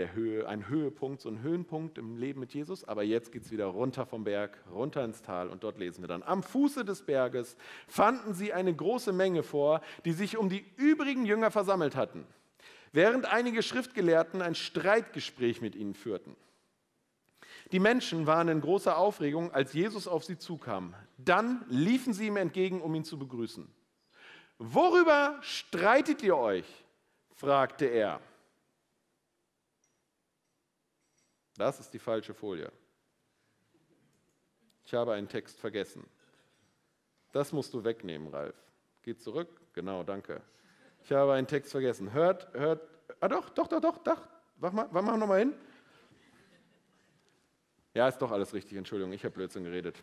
der 0.00 0.14
Höhe, 0.14 0.48
ein 0.48 0.66
Höhepunkt, 0.66 1.20
so 1.20 1.28
ein 1.28 1.42
Höhenpunkt 1.42 1.98
im 1.98 2.16
Leben 2.16 2.40
mit 2.40 2.54
Jesus. 2.54 2.84
Aber 2.84 3.02
jetzt 3.02 3.32
geht 3.32 3.42
es 3.42 3.50
wieder 3.50 3.66
runter 3.66 4.06
vom 4.06 4.24
Berg, 4.24 4.56
runter 4.72 5.04
ins 5.04 5.20
Tal 5.20 5.48
und 5.48 5.62
dort 5.62 5.78
lesen 5.78 6.02
wir 6.02 6.08
dann. 6.08 6.22
Am 6.22 6.42
Fuße 6.42 6.86
des 6.86 7.02
Berges 7.02 7.58
fanden 7.86 8.32
sie 8.32 8.54
eine 8.54 8.74
große 8.74 9.12
Menge 9.12 9.42
vor, 9.42 9.82
die 10.06 10.12
sich 10.12 10.38
um 10.38 10.48
die 10.48 10.64
übrigen 10.76 11.26
Jünger 11.26 11.50
versammelt 11.50 11.96
hatten, 11.96 12.26
während 12.92 13.26
einige 13.26 13.62
Schriftgelehrten 13.62 14.40
ein 14.40 14.54
Streitgespräch 14.54 15.60
mit 15.60 15.74
ihnen 15.74 15.92
führten. 15.92 16.34
Die 17.70 17.78
Menschen 17.78 18.26
waren 18.26 18.48
in 18.48 18.62
großer 18.62 18.96
Aufregung, 18.96 19.52
als 19.52 19.74
Jesus 19.74 20.08
auf 20.08 20.24
sie 20.24 20.38
zukam. 20.38 20.94
Dann 21.18 21.62
liefen 21.68 22.14
sie 22.14 22.28
ihm 22.28 22.38
entgegen, 22.38 22.80
um 22.80 22.94
ihn 22.94 23.04
zu 23.04 23.18
begrüßen. 23.18 23.70
Worüber 24.56 25.38
streitet 25.42 26.22
ihr 26.22 26.38
euch? 26.38 26.64
fragte 27.34 27.84
er. 27.84 28.22
Das 31.60 31.78
ist 31.78 31.92
die 31.92 31.98
falsche 31.98 32.32
Folie. 32.32 32.72
Ich 34.82 34.94
habe 34.94 35.12
einen 35.12 35.28
Text 35.28 35.60
vergessen. 35.60 36.06
Das 37.32 37.52
musst 37.52 37.74
du 37.74 37.84
wegnehmen, 37.84 38.28
Ralf. 38.28 38.54
Geht 39.02 39.20
zurück. 39.20 39.60
Genau, 39.74 40.02
danke. 40.02 40.40
Ich 41.04 41.12
habe 41.12 41.34
einen 41.34 41.46
Text 41.46 41.70
vergessen. 41.70 42.14
Hört, 42.14 42.50
hört. 42.54 42.88
Ah, 43.20 43.28
doch, 43.28 43.50
doch, 43.50 43.68
doch, 43.68 43.78
doch, 43.78 43.98
doch. 43.98 44.26
Mach 44.56 44.72
mal, 44.72 44.88
mach 44.90 45.02
mal 45.02 45.18
nochmal 45.18 45.40
hin. 45.40 45.54
Ja, 47.92 48.08
ist 48.08 48.16
doch 48.16 48.30
alles 48.30 48.54
richtig. 48.54 48.78
Entschuldigung, 48.78 49.12
ich 49.12 49.22
habe 49.22 49.34
Blödsinn 49.34 49.64
geredet. 49.64 50.02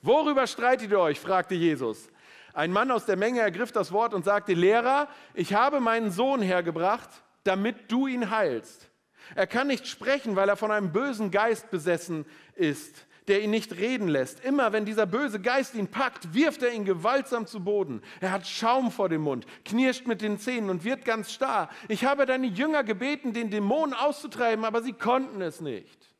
Worüber 0.00 0.46
streitet 0.46 0.90
ihr 0.90 0.98
euch? 0.98 1.20
fragte 1.20 1.54
Jesus. 1.54 2.08
Ein 2.54 2.72
Mann 2.72 2.90
aus 2.90 3.04
der 3.04 3.18
Menge 3.18 3.40
ergriff 3.40 3.70
das 3.70 3.92
Wort 3.92 4.14
und 4.14 4.24
sagte: 4.24 4.54
Lehrer, 4.54 5.08
ich 5.34 5.52
habe 5.52 5.78
meinen 5.80 6.10
Sohn 6.10 6.40
hergebracht, 6.40 7.10
damit 7.44 7.92
du 7.92 8.06
ihn 8.06 8.30
heilst. 8.30 8.88
Er 9.34 9.46
kann 9.46 9.66
nicht 9.66 9.86
sprechen, 9.86 10.36
weil 10.36 10.48
er 10.48 10.56
von 10.56 10.70
einem 10.70 10.92
bösen 10.92 11.30
Geist 11.30 11.70
besessen 11.70 12.26
ist, 12.54 13.06
der 13.28 13.42
ihn 13.42 13.50
nicht 13.50 13.76
reden 13.76 14.08
lässt. 14.08 14.44
Immer 14.44 14.72
wenn 14.72 14.84
dieser 14.84 15.06
böse 15.06 15.40
Geist 15.40 15.74
ihn 15.74 15.88
packt, 15.88 16.34
wirft 16.34 16.62
er 16.62 16.72
ihn 16.72 16.84
gewaltsam 16.84 17.46
zu 17.46 17.62
Boden. 17.62 18.02
Er 18.20 18.32
hat 18.32 18.46
Schaum 18.46 18.90
vor 18.90 19.08
dem 19.08 19.22
Mund, 19.22 19.46
knirscht 19.64 20.06
mit 20.06 20.22
den 20.22 20.38
Zähnen 20.38 20.70
und 20.70 20.84
wird 20.84 21.04
ganz 21.04 21.32
starr. 21.32 21.70
Ich 21.88 22.04
habe 22.04 22.26
deine 22.26 22.46
Jünger 22.46 22.84
gebeten, 22.84 23.32
den 23.32 23.50
Dämon 23.50 23.94
auszutreiben, 23.94 24.64
aber 24.64 24.82
sie 24.82 24.92
konnten 24.92 25.40
es 25.40 25.60
nicht. 25.60 26.10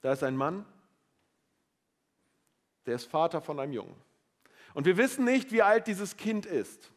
Da 0.00 0.12
ist 0.12 0.24
ein 0.24 0.36
Mann, 0.36 0.66
der 2.86 2.96
ist 2.96 3.06
Vater 3.06 3.40
von 3.40 3.60
einem 3.60 3.72
Jungen. 3.72 3.94
Und 4.74 4.86
wir 4.86 4.96
wissen 4.96 5.24
nicht, 5.24 5.52
wie 5.52 5.62
alt 5.62 5.86
dieses 5.86 6.16
Kind 6.16 6.46
ist 6.46 6.90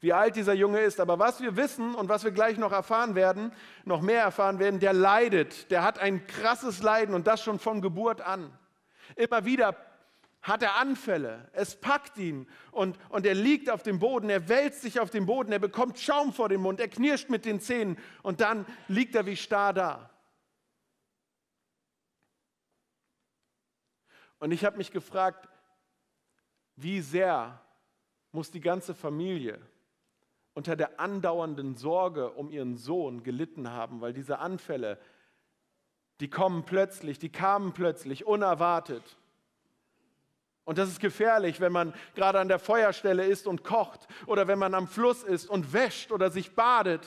wie 0.00 0.12
alt 0.12 0.36
dieser 0.36 0.54
Junge 0.54 0.80
ist. 0.80 1.00
Aber 1.00 1.18
was 1.18 1.40
wir 1.40 1.56
wissen 1.56 1.94
und 1.94 2.08
was 2.08 2.24
wir 2.24 2.30
gleich 2.30 2.58
noch 2.58 2.72
erfahren 2.72 3.14
werden, 3.14 3.52
noch 3.84 4.00
mehr 4.00 4.22
erfahren 4.22 4.58
werden, 4.58 4.80
der 4.80 4.92
leidet. 4.92 5.70
Der 5.70 5.82
hat 5.82 5.98
ein 5.98 6.26
krasses 6.26 6.82
Leiden 6.82 7.14
und 7.14 7.26
das 7.26 7.42
schon 7.42 7.58
von 7.58 7.80
Geburt 7.80 8.20
an. 8.20 8.52
Immer 9.16 9.44
wieder 9.44 9.76
hat 10.42 10.62
er 10.62 10.76
Anfälle, 10.76 11.50
es 11.52 11.76
packt 11.76 12.16
ihn 12.16 12.48
und, 12.70 12.98
und 13.10 13.26
er 13.26 13.34
liegt 13.34 13.68
auf 13.68 13.82
dem 13.82 13.98
Boden, 13.98 14.30
er 14.30 14.48
wälzt 14.48 14.80
sich 14.80 14.98
auf 14.98 15.10
dem 15.10 15.26
Boden, 15.26 15.52
er 15.52 15.58
bekommt 15.58 15.98
Schaum 15.98 16.32
vor 16.32 16.48
dem 16.48 16.62
Mund, 16.62 16.80
er 16.80 16.88
knirscht 16.88 17.28
mit 17.28 17.44
den 17.44 17.60
Zähnen 17.60 17.98
und 18.22 18.40
dann 18.40 18.64
liegt 18.88 19.14
er 19.14 19.26
wie 19.26 19.36
starr 19.36 19.74
da. 19.74 20.10
Und 24.38 24.52
ich 24.52 24.64
habe 24.64 24.78
mich 24.78 24.90
gefragt, 24.90 25.46
Wie 26.82 27.02
sehr 27.02 27.60
muss 28.32 28.50
die 28.50 28.60
ganze 28.60 28.94
Familie 28.94 29.60
unter 30.54 30.76
der 30.76 31.00
andauernden 31.00 31.76
Sorge 31.76 32.30
um 32.30 32.50
ihren 32.50 32.76
Sohn 32.76 33.22
gelitten 33.22 33.70
haben, 33.70 34.00
weil 34.00 34.12
diese 34.12 34.38
Anfälle, 34.38 34.98
die 36.20 36.28
kommen 36.28 36.64
plötzlich, 36.64 37.18
die 37.18 37.30
kamen 37.30 37.72
plötzlich, 37.72 38.26
unerwartet. 38.26 39.16
Und 40.64 40.78
das 40.78 40.88
ist 40.88 41.00
gefährlich, 41.00 41.60
wenn 41.60 41.72
man 41.72 41.94
gerade 42.14 42.38
an 42.38 42.48
der 42.48 42.58
Feuerstelle 42.58 43.24
ist 43.24 43.46
und 43.46 43.64
kocht 43.64 44.06
oder 44.26 44.46
wenn 44.46 44.58
man 44.58 44.74
am 44.74 44.86
Fluss 44.86 45.22
ist 45.22 45.48
und 45.48 45.72
wäscht 45.72 46.12
oder 46.12 46.30
sich 46.30 46.54
badet. 46.54 47.06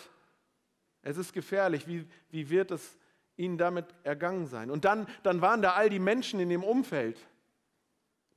Es 1.02 1.18
ist 1.18 1.34
gefährlich. 1.34 1.88
Wie, 1.88 2.08
wie 2.30 2.50
wird 2.50 2.72
es 2.72 2.98
ihnen 3.38 3.58
damit 3.58 3.86
ergangen 4.04 4.48
sein? 4.48 4.72
Und 4.72 4.86
dann, 4.86 5.08
dann 5.22 5.42
waren 5.42 5.62
da 5.62 5.74
all 5.74 5.90
die 5.90 6.00
Menschen 6.00 6.40
in 6.40 6.50
dem 6.50 6.64
Umfeld, 6.64 7.20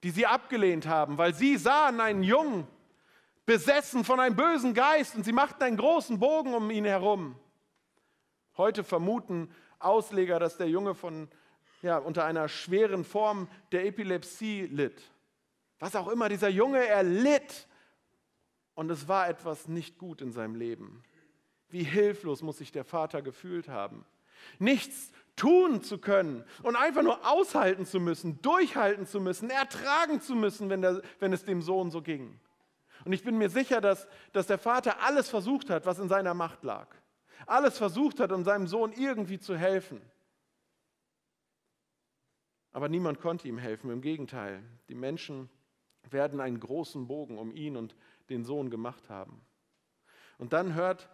die 0.03 0.11
sie 0.11 0.27
abgelehnt 0.27 0.87
haben, 0.87 1.19
weil 1.19 1.35
sie 1.35 1.57
sahen 1.57 2.01
einen 2.01 2.23
Jungen, 2.23 2.67
besessen 3.47 4.05
von 4.05 4.21
einem 4.21 4.37
bösen 4.37 4.75
Geist 4.75 5.15
und 5.15 5.25
sie 5.25 5.33
machten 5.33 5.63
einen 5.63 5.77
großen 5.77 6.19
Bogen 6.19 6.53
um 6.53 6.71
ihn 6.71 6.85
herum. 6.85 7.37
Heute 8.57 8.85
vermuten 8.85 9.51
Ausleger, 9.79 10.39
dass 10.39 10.57
der 10.57 10.69
Junge 10.69 10.95
von, 10.95 11.29
ja, 11.83 11.99
unter 11.99 12.25
einer 12.25 12.49
schweren 12.49 13.05
Form 13.05 13.49
der 13.71 13.87
Epilepsie 13.87 14.67
litt. 14.67 15.01
Was 15.79 15.95
auch 15.95 16.09
immer, 16.09 16.29
dieser 16.29 16.49
Junge, 16.49 16.85
er 16.85 17.03
litt 17.03 17.69
und 18.75 18.91
es 18.91 19.09
war 19.09 19.29
etwas 19.29 19.69
nicht 19.69 19.99
gut 19.99 20.21
in 20.21 20.33
seinem 20.33 20.55
Leben. 20.55 21.05
Wie 21.69 21.85
hilflos 21.85 22.43
muss 22.43 22.59
sich 22.59 22.73
der 22.73 22.85
Vater 22.85 23.23
gefühlt 23.23 23.69
haben. 23.69 24.05
Nichts 24.59 25.13
tun 25.35 25.83
zu 25.83 25.99
können 25.99 26.45
und 26.63 26.77
einfach 26.77 27.03
nur 27.03 27.27
aushalten 27.31 27.85
zu 27.85 28.01
müssen, 28.01 28.41
durchhalten 28.43 29.07
zu 29.07 29.21
müssen, 29.21 29.51
ertragen 29.51 30.21
zu 30.21 30.35
müssen, 30.35 30.71
wenn, 30.71 30.83
der, 30.83 31.03
wenn 31.21 31.33
es 31.33 31.45
dem 31.45 31.63
Sohn 31.63 31.91
so 31.91 32.01
ging. 32.01 32.41
Und 33.07 33.13
ich 33.13 33.23
bin 33.23 33.39
mir 33.39 33.49
sicher, 33.49 33.81
dass, 33.81 34.09
dass 34.33 34.49
der 34.49 34.59
Vater 34.59 35.01
alles 35.01 35.29
versucht 35.29 35.71
hat, 35.71 35.87
was 35.87 36.01
in 36.01 36.09
seiner 36.09 36.35
Macht 36.35 36.65
lag. 36.65 36.89
Alles 37.47 37.79
versucht 37.79 38.19
hat, 38.19 38.33
um 38.33 38.43
seinem 38.43 38.67
Sohn 38.67 38.93
irgendwie 38.93 39.39
zu 39.39 39.57
helfen. 39.57 40.03
Aber 42.73 42.89
niemand 42.89 43.21
konnte 43.21 43.47
ihm 43.47 43.59
helfen. 43.59 43.91
Im 43.93 44.01
Gegenteil, 44.01 44.61
die 44.89 44.97
Menschen 44.97 45.49
werden 46.11 46.41
einen 46.41 46.59
großen 46.59 47.07
Bogen 47.07 47.39
um 47.39 47.53
ihn 47.53 47.77
und 47.77 47.95
den 48.29 48.45
Sohn 48.45 48.71
gemacht 48.71 49.09
haben. 49.09 49.41
Und 50.37 50.53
dann 50.53 50.75
hört 50.75 51.09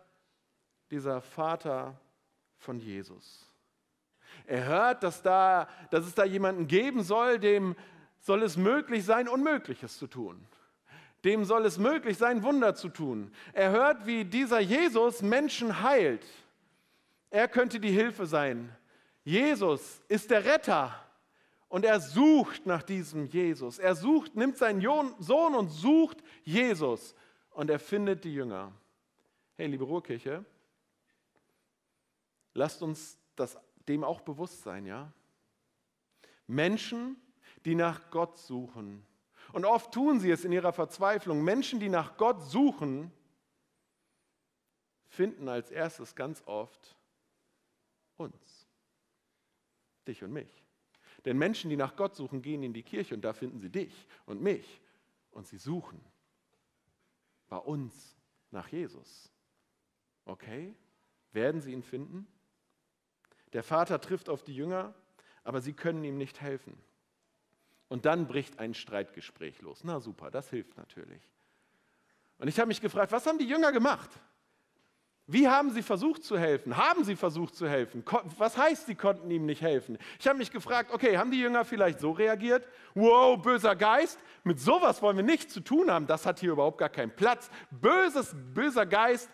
dieser 0.90 1.20
Vater 1.20 2.00
von 2.56 2.78
Jesus. 2.78 3.46
Er 4.46 4.64
hört, 4.64 5.02
dass, 5.02 5.20
da, 5.20 5.68
dass 5.90 6.06
es 6.06 6.14
da 6.14 6.24
jemanden 6.24 6.68
geben 6.68 7.02
soll, 7.02 7.38
dem 7.38 7.76
soll 8.18 8.42
es 8.42 8.56
möglich 8.56 9.04
sein, 9.04 9.28
Unmögliches 9.28 9.98
zu 9.98 10.06
tun. 10.06 10.48
Dem 11.24 11.44
soll 11.44 11.66
es 11.66 11.78
möglich 11.78 12.18
sein, 12.18 12.42
Wunder 12.42 12.74
zu 12.74 12.88
tun. 12.88 13.32
Er 13.52 13.70
hört, 13.70 14.06
wie 14.06 14.24
dieser 14.24 14.60
Jesus 14.60 15.22
Menschen 15.22 15.82
heilt. 15.82 16.26
Er 17.30 17.48
könnte 17.48 17.78
die 17.78 17.92
Hilfe 17.92 18.26
sein. 18.26 18.74
Jesus 19.24 20.02
ist 20.08 20.30
der 20.30 20.44
Retter 20.44 20.94
und 21.68 21.84
er 21.84 22.00
sucht 22.00 22.66
nach 22.66 22.82
diesem 22.82 23.26
Jesus. 23.26 23.78
Er 23.78 23.94
sucht, 23.94 24.34
nimmt 24.34 24.58
seinen 24.58 24.82
Sohn 25.20 25.54
und 25.54 25.68
sucht 25.68 26.18
Jesus 26.42 27.14
und 27.50 27.70
er 27.70 27.78
findet 27.78 28.24
die 28.24 28.34
Jünger. 28.34 28.72
Hey, 29.54 29.68
liebe 29.68 29.84
Ruhrkirche, 29.84 30.44
lasst 32.52 32.82
uns 32.82 33.16
das, 33.36 33.56
dem 33.86 34.02
auch 34.02 34.20
bewusst 34.20 34.62
sein, 34.62 34.86
ja? 34.86 35.12
Menschen, 36.46 37.16
die 37.64 37.74
nach 37.74 38.10
Gott 38.10 38.36
suchen, 38.36 39.06
und 39.52 39.64
oft 39.64 39.92
tun 39.92 40.20
sie 40.20 40.30
es 40.30 40.44
in 40.44 40.52
ihrer 40.52 40.72
Verzweiflung. 40.72 41.42
Menschen, 41.42 41.80
die 41.80 41.88
nach 41.88 42.16
Gott 42.16 42.42
suchen, 42.42 43.12
finden 45.08 45.48
als 45.48 45.70
erstes 45.70 46.14
ganz 46.14 46.42
oft 46.46 46.96
uns, 48.16 48.66
dich 50.06 50.22
und 50.22 50.32
mich. 50.32 50.64
Denn 51.24 51.38
Menschen, 51.38 51.70
die 51.70 51.76
nach 51.76 51.96
Gott 51.96 52.16
suchen, 52.16 52.42
gehen 52.42 52.62
in 52.62 52.72
die 52.72 52.82
Kirche 52.82 53.14
und 53.14 53.22
da 53.22 53.32
finden 53.32 53.60
sie 53.60 53.70
dich 53.70 54.08
und 54.26 54.42
mich 54.42 54.80
und 55.30 55.46
sie 55.46 55.58
suchen 55.58 56.00
bei 57.48 57.58
uns 57.58 58.16
nach 58.50 58.68
Jesus. 58.68 59.30
Okay? 60.24 60.74
Werden 61.32 61.60
sie 61.60 61.72
ihn 61.72 61.82
finden? 61.82 62.26
Der 63.52 63.62
Vater 63.62 64.00
trifft 64.00 64.28
auf 64.28 64.42
die 64.42 64.54
Jünger, 64.54 64.94
aber 65.44 65.60
sie 65.60 65.74
können 65.74 66.04
ihm 66.04 66.16
nicht 66.16 66.40
helfen. 66.40 66.76
Und 67.92 68.06
dann 68.06 68.26
bricht 68.26 68.58
ein 68.58 68.72
Streitgespräch 68.72 69.60
los. 69.60 69.84
Na 69.84 70.00
super, 70.00 70.30
das 70.30 70.48
hilft 70.48 70.78
natürlich. 70.78 71.20
Und 72.38 72.48
ich 72.48 72.58
habe 72.58 72.68
mich 72.68 72.80
gefragt, 72.80 73.12
was 73.12 73.26
haben 73.26 73.36
die 73.36 73.44
Jünger 73.44 73.70
gemacht? 73.70 74.08
Wie 75.26 75.46
haben 75.46 75.68
sie 75.68 75.82
versucht 75.82 76.24
zu 76.24 76.38
helfen? 76.38 76.74
Haben 76.74 77.04
sie 77.04 77.16
versucht 77.16 77.54
zu 77.54 77.68
helfen? 77.68 78.02
Was 78.38 78.56
heißt, 78.56 78.86
sie 78.86 78.94
konnten 78.94 79.30
ihm 79.30 79.44
nicht 79.44 79.60
helfen? 79.60 79.98
Ich 80.18 80.26
habe 80.26 80.38
mich 80.38 80.50
gefragt, 80.50 80.90
okay, 80.90 81.18
haben 81.18 81.30
die 81.30 81.40
Jünger 81.40 81.66
vielleicht 81.66 82.00
so 82.00 82.12
reagiert? 82.12 82.66
Wow, 82.94 83.42
böser 83.42 83.76
Geist, 83.76 84.18
mit 84.42 84.58
sowas 84.58 85.02
wollen 85.02 85.18
wir 85.18 85.24
nichts 85.24 85.52
zu 85.52 85.60
tun 85.60 85.90
haben, 85.90 86.06
das 86.06 86.24
hat 86.24 86.40
hier 86.40 86.52
überhaupt 86.52 86.78
gar 86.78 86.88
keinen 86.88 87.14
Platz. 87.14 87.50
Böses, 87.70 88.34
böser 88.54 88.86
Geist 88.86 89.28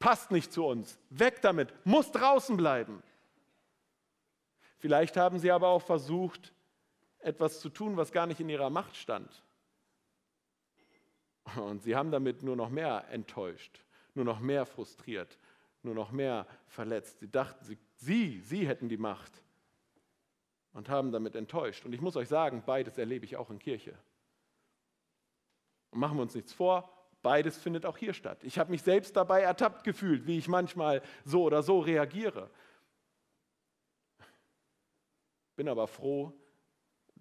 passt 0.00 0.32
nicht 0.32 0.52
zu 0.52 0.66
uns. 0.66 0.98
Weg 1.10 1.40
damit, 1.42 1.72
muss 1.86 2.10
draußen 2.10 2.56
bleiben. 2.56 3.04
Vielleicht 4.78 5.16
haben 5.16 5.38
sie 5.38 5.52
aber 5.52 5.68
auch 5.68 5.82
versucht, 5.82 6.52
etwas 7.20 7.60
zu 7.60 7.68
tun, 7.68 7.96
was 7.96 8.12
gar 8.12 8.26
nicht 8.26 8.40
in 8.40 8.48
ihrer 8.48 8.70
Macht 8.70 8.96
stand. 8.96 9.42
Und 11.56 11.82
sie 11.82 11.96
haben 11.96 12.10
damit 12.10 12.42
nur 12.42 12.56
noch 12.56 12.68
mehr 12.68 13.06
enttäuscht, 13.10 13.84
nur 14.14 14.24
noch 14.24 14.40
mehr 14.40 14.66
frustriert, 14.66 15.38
nur 15.82 15.94
noch 15.94 16.12
mehr 16.12 16.46
verletzt. 16.66 17.20
Sie 17.20 17.30
dachten, 17.30 17.64
sie, 17.64 17.78
sie, 17.96 18.40
sie 18.40 18.66
hätten 18.66 18.88
die 18.88 18.96
Macht 18.96 19.32
und 20.72 20.88
haben 20.88 21.12
damit 21.12 21.34
enttäuscht. 21.34 21.84
Und 21.84 21.92
ich 21.92 22.00
muss 22.00 22.16
euch 22.16 22.28
sagen, 22.28 22.62
beides 22.64 22.98
erlebe 22.98 23.24
ich 23.24 23.36
auch 23.36 23.50
in 23.50 23.58
Kirche. 23.58 23.96
Und 25.90 26.00
machen 26.00 26.16
wir 26.18 26.22
uns 26.22 26.34
nichts 26.34 26.52
vor, 26.52 26.92
beides 27.22 27.58
findet 27.58 27.84
auch 27.84 27.96
hier 27.96 28.14
statt. 28.14 28.44
Ich 28.44 28.58
habe 28.58 28.70
mich 28.70 28.82
selbst 28.82 29.16
dabei 29.16 29.42
ertappt 29.42 29.84
gefühlt, 29.84 30.26
wie 30.26 30.38
ich 30.38 30.48
manchmal 30.48 31.02
so 31.24 31.42
oder 31.42 31.62
so 31.62 31.80
reagiere. 31.80 32.50
Bin 35.56 35.68
aber 35.68 35.88
froh, 35.88 36.32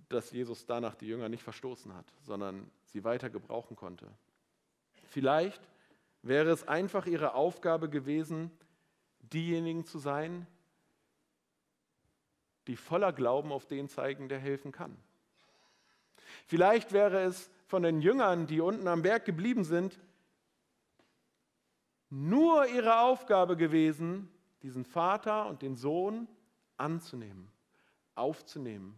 dass 0.10 0.32
Jesus 0.32 0.65
danach 0.65 0.95
die 0.95 1.08
Jünger 1.08 1.30
nicht 1.30 1.43
verstoßen 1.43 1.93
hat, 1.93 2.06
sondern 2.24 2.69
sie 2.86 3.04
weiter 3.04 3.30
gebrauchen 3.30 3.76
konnte. 3.76 4.08
Vielleicht 5.08 5.62
wäre 6.24 6.50
es 6.50 6.67
einfach 6.67 7.06
ihre 7.06 7.36
Aufgabe 7.36 7.89
gewesen, 7.89 8.52
diejenigen 9.22 9.86
zu 9.86 10.00
sein, 10.00 10.48
die 12.67 12.76
voller 12.76 13.13
Glauben 13.13 13.52
auf 13.52 13.67
den 13.67 13.88
zeigen, 13.88 14.30
der 14.30 14.39
helfen 14.39 14.72
kann. 14.72 14.98
Vielleicht 16.45 16.91
wäre 16.91 17.22
es 17.22 17.50
von 17.67 17.84
den 17.84 18.02
Jüngern, 18.02 18.48
die 18.48 18.62
unten 18.62 18.88
am 18.88 19.04
Berg 19.04 19.26
geblieben 19.26 19.63
sind, 19.63 20.00
nur 22.10 22.67
ihre 22.67 23.02
Aufgabe 23.02 23.56
gewesen, 23.56 24.32
diesen 24.63 24.84
Vater 24.84 25.48
und 25.48 25.62
den 25.62 25.76
Sohn 25.76 26.28
anzunehmen, 26.78 27.52
aufzunehmen 28.15 28.98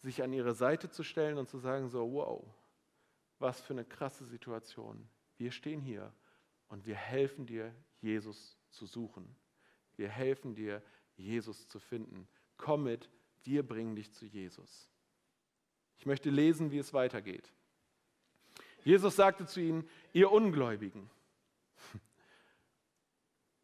sich 0.00 0.22
an 0.22 0.32
ihre 0.32 0.54
Seite 0.54 0.90
zu 0.90 1.02
stellen 1.02 1.38
und 1.38 1.48
zu 1.48 1.58
sagen, 1.58 1.88
so, 1.88 2.12
wow, 2.12 2.44
was 3.38 3.60
für 3.60 3.72
eine 3.72 3.84
krasse 3.84 4.24
Situation. 4.24 5.08
Wir 5.36 5.50
stehen 5.50 5.80
hier 5.80 6.12
und 6.68 6.86
wir 6.86 6.96
helfen 6.96 7.46
dir, 7.46 7.74
Jesus 8.00 8.56
zu 8.70 8.86
suchen. 8.86 9.34
Wir 9.96 10.08
helfen 10.08 10.54
dir, 10.54 10.82
Jesus 11.16 11.68
zu 11.68 11.80
finden. 11.80 12.28
Komm 12.56 12.84
mit, 12.84 13.10
wir 13.42 13.66
bringen 13.66 13.96
dich 13.96 14.12
zu 14.12 14.26
Jesus. 14.26 14.88
Ich 15.98 16.06
möchte 16.06 16.30
lesen, 16.30 16.70
wie 16.70 16.78
es 16.78 16.92
weitergeht. 16.92 17.52
Jesus 18.84 19.16
sagte 19.16 19.46
zu 19.46 19.60
ihnen, 19.60 19.88
ihr 20.12 20.30
Ungläubigen. 20.30 21.10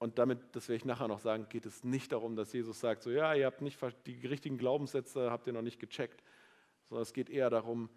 Und 0.04 0.18
damit, 0.18 0.54
das 0.54 0.68
werde 0.68 0.76
ich 0.76 0.84
nachher 0.84 1.08
noch 1.08 1.18
sagen, 1.18 1.46
geht 1.48 1.64
es 1.64 1.82
nicht 1.82 2.12
darum, 2.12 2.36
dass 2.36 2.52
Jesus 2.52 2.78
sagt, 2.78 3.02
so 3.02 3.10
ja, 3.10 3.32
ihr 3.32 3.46
habt 3.46 3.62
nicht 3.62 3.80
die 4.04 4.26
richtigen 4.26 4.58
Glaubenssätze, 4.58 5.30
habt 5.30 5.46
ihr 5.46 5.54
noch 5.54 5.62
nicht 5.62 5.80
gecheckt, 5.80 6.22
sondern 6.90 7.04
es 7.04 7.14
geht 7.14 7.30
eher 7.30 7.48
darum, 7.48 7.88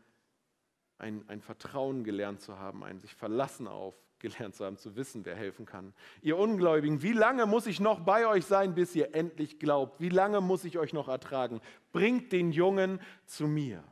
ein, 0.99 1.27
ein 1.27 1.41
Vertrauen 1.41 2.05
gelernt 2.05 2.39
zu 2.39 2.57
haben, 2.57 2.85
ein 2.85 3.01
sich 3.01 3.13
verlassen 3.13 3.67
auf 3.67 3.93
gelernt 4.19 4.55
zu 4.55 4.63
haben, 4.63 4.77
zu 4.77 4.95
wissen, 4.95 5.25
wer 5.25 5.35
helfen 5.35 5.65
kann. 5.65 5.93
Ihr 6.21 6.37
Ungläubigen, 6.37 7.01
wie 7.01 7.11
lange 7.11 7.45
muss 7.45 7.67
ich 7.67 7.81
noch 7.81 7.99
bei 7.99 8.25
euch 8.25 8.45
sein, 8.45 8.73
bis 8.73 8.95
ihr 8.95 9.13
endlich 9.13 9.59
glaubt? 9.59 9.99
Wie 9.99 10.07
lange 10.07 10.39
muss 10.39 10.63
ich 10.63 10.77
euch 10.77 10.93
noch 10.93 11.09
ertragen? 11.09 11.59
Bringt 11.91 12.31
den 12.31 12.53
Jungen 12.53 13.01
zu 13.25 13.47
mir. 13.47 13.83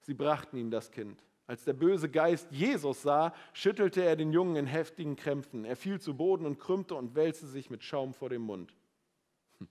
Sie 0.00 0.14
brachten 0.14 0.56
ihm 0.56 0.72
das 0.72 0.90
Kind. 0.90 1.22
Als 1.50 1.64
der 1.64 1.72
böse 1.72 2.08
Geist 2.08 2.46
Jesus 2.52 3.02
sah, 3.02 3.34
schüttelte 3.52 4.04
er 4.04 4.14
den 4.14 4.32
Jungen 4.32 4.54
in 4.54 4.66
heftigen 4.66 5.16
Krämpfen. 5.16 5.64
Er 5.64 5.74
fiel 5.74 6.00
zu 6.00 6.16
Boden 6.16 6.46
und 6.46 6.60
krümmte 6.60 6.94
und 6.94 7.16
wälzte 7.16 7.48
sich 7.48 7.70
mit 7.70 7.82
Schaum 7.82 8.14
vor 8.14 8.28
dem 8.28 8.42
Mund. 8.42 8.72
Hm. 9.58 9.66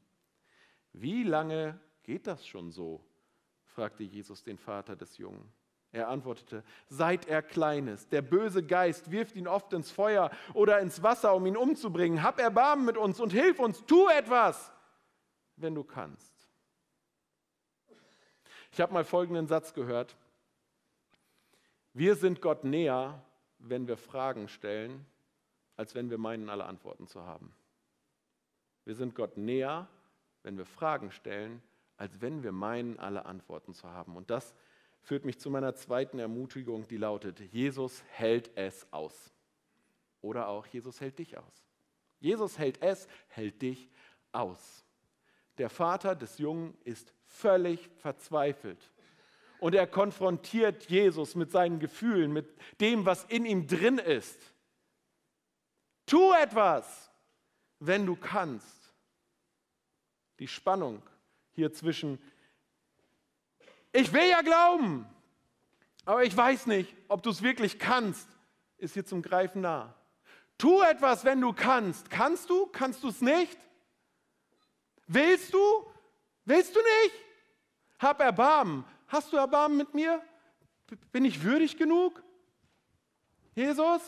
Wie 0.92 1.24
lange 1.24 1.80
geht 2.04 2.28
das 2.28 2.46
schon 2.46 2.70
so? 2.70 3.02
fragte 3.64 4.04
Jesus 4.04 4.44
den 4.44 4.58
Vater 4.58 4.98
des 4.98 5.18
Jungen. 5.20 5.54
Er 5.94 6.10
antwortete, 6.10 6.66
seit 6.90 7.30
er 7.30 7.42
klein 7.42 7.88
ist. 7.88 8.12
Der 8.12 8.24
böse 8.24 8.62
Geist 8.62 9.10
wirft 9.10 9.38
ihn 9.38 9.48
oft 9.48 9.72
ins 9.72 9.90
Feuer 9.90 10.32
oder 10.54 10.82
ins 10.82 11.02
Wasser, 11.02 11.34
um 11.34 11.46
ihn 11.46 11.56
umzubringen. 11.56 12.24
Hab 12.24 12.42
Erbarmen 12.42 12.84
mit 12.84 12.98
uns 12.98 13.22
und 13.22 13.32
hilf 13.32 13.58
uns. 13.58 13.86
Tu 13.86 14.06
etwas, 14.10 14.70
wenn 15.56 15.76
du 15.76 15.86
kannst. 15.86 16.46
Ich 18.74 18.82
habe 18.82 18.92
mal 18.92 19.06
folgenden 19.06 19.48
Satz 19.48 19.74
gehört. 19.74 20.18
Wir 21.94 22.16
sind 22.16 22.42
Gott 22.42 22.64
näher, 22.64 23.24
wenn 23.60 23.88
wir 23.88 23.98
Fragen 23.98 24.48
stellen, 24.48 25.06
als 25.76 25.96
wenn 25.96 26.10
wir 26.10 26.18
meinen, 26.18 26.50
alle 26.50 26.66
Antworten 26.66 27.08
zu 27.08 27.26
haben. 27.26 27.54
Wir 28.86 28.96
sind 28.96 29.16
Gott 29.16 29.38
näher, 29.38 29.88
wenn 30.44 30.58
wir 30.58 30.66
Fragen 30.66 31.12
stellen, 31.12 31.62
als 31.98 32.22
wenn 32.22 32.44
wir 32.44 32.52
meinen, 32.52 32.98
alle 33.00 33.26
Antworten 33.26 33.74
zu 33.74 33.90
haben. 33.90 34.16
Und 34.16 34.30
das 34.30 34.56
führt 35.02 35.26
mich 35.26 35.40
zu 35.40 35.50
meiner 35.50 35.76
zweiten 35.76 36.20
Ermutigung, 36.20 36.88
die 36.88 36.98
lautet, 36.98 37.40
Jesus 37.40 38.04
hält 38.10 38.52
es 38.56 38.88
aus. 38.92 39.34
Oder 40.22 40.48
auch, 40.48 40.66
Jesus 40.68 41.02
hält 41.02 41.20
dich 41.20 41.38
aus. 41.38 41.66
Jesus 42.20 42.58
hält 42.58 42.82
es, 42.82 43.08
hält 43.28 43.62
dich 43.62 43.90
aus. 44.32 44.84
Der 45.58 45.70
Vater 45.70 46.16
des 46.16 46.38
Jungen 46.38 46.78
ist 46.84 47.14
völlig 47.26 47.90
verzweifelt. 47.98 48.92
Und 49.60 49.76
er 49.76 49.88
konfrontiert 49.88 50.90
Jesus 50.90 51.36
mit 51.36 51.52
seinen 51.52 51.80
Gefühlen, 51.80 52.32
mit 52.32 52.48
dem, 52.80 53.06
was 53.06 53.26
in 53.26 53.46
ihm 53.46 53.68
drin 53.68 53.98
ist. 53.98 54.40
Tu 56.06 56.32
etwas, 56.34 57.12
wenn 57.80 58.06
du 58.06 58.16
kannst. 58.16 58.94
Die 60.40 60.48
Spannung 60.48 61.02
hier 61.52 61.74
zwischen 61.74 62.20
ich 63.92 64.14
will 64.14 64.30
ja 64.30 64.42
glauben, 64.42 65.08
aber 66.06 66.24
ich 66.24 66.36
weiß 66.36 66.68
nicht, 66.68 66.96
ob 67.08 67.24
du 67.24 67.32
es 67.32 67.42
wirklich 67.42 67.80
kannst, 67.80 68.28
ist 68.78 68.94
hier 68.94 69.06
zum 69.06 69.22
Greifen 69.22 69.62
nah. 69.62 69.96
Tu 70.58 70.82
etwas, 70.82 71.24
wenn 71.26 71.42
du 71.42 71.54
kannst. 71.54 72.10
Kannst 72.10 72.50
du? 72.50 72.68
Kannst 72.68 73.04
du 73.04 73.08
es 73.08 73.22
nicht? 73.22 73.58
Willst 75.08 75.54
du? 75.54 75.60
Willst 76.46 76.76
du 76.76 76.80
nicht? 76.80 77.16
Hab 77.98 78.20
Erbarmen. 78.22 78.84
Hast 79.10 79.34
du 79.34 79.38
Erbarmen 79.38 79.78
mit 79.78 79.94
mir? 79.94 80.22
Bin 81.12 81.26
ich 81.26 81.44
würdig 81.44 81.78
genug? 81.78 82.24
Jesus? 83.56 84.02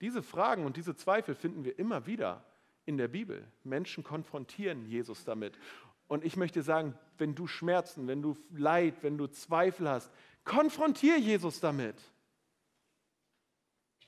Diese 0.00 0.22
Fragen 0.22 0.64
und 0.64 0.76
diese 0.76 0.96
Zweifel 0.96 1.34
finden 1.34 1.64
wir 1.64 1.78
immer 1.78 2.06
wieder 2.06 2.44
in 2.86 2.96
der 2.96 3.08
Bibel. 3.08 3.44
Menschen 3.64 4.04
konfrontieren 4.04 4.86
Jesus 4.86 5.24
damit. 5.24 5.58
Und 6.06 6.24
ich 6.24 6.36
möchte 6.36 6.62
sagen, 6.62 6.96
wenn 7.18 7.34
du 7.34 7.46
Schmerzen, 7.46 8.06
wenn 8.06 8.22
du 8.22 8.36
Leid, 8.50 8.94
wenn 9.02 9.18
du 9.18 9.26
Zweifel 9.26 9.88
hast, 9.88 10.10
konfrontier 10.44 11.18
Jesus 11.18 11.58
damit. 11.58 11.96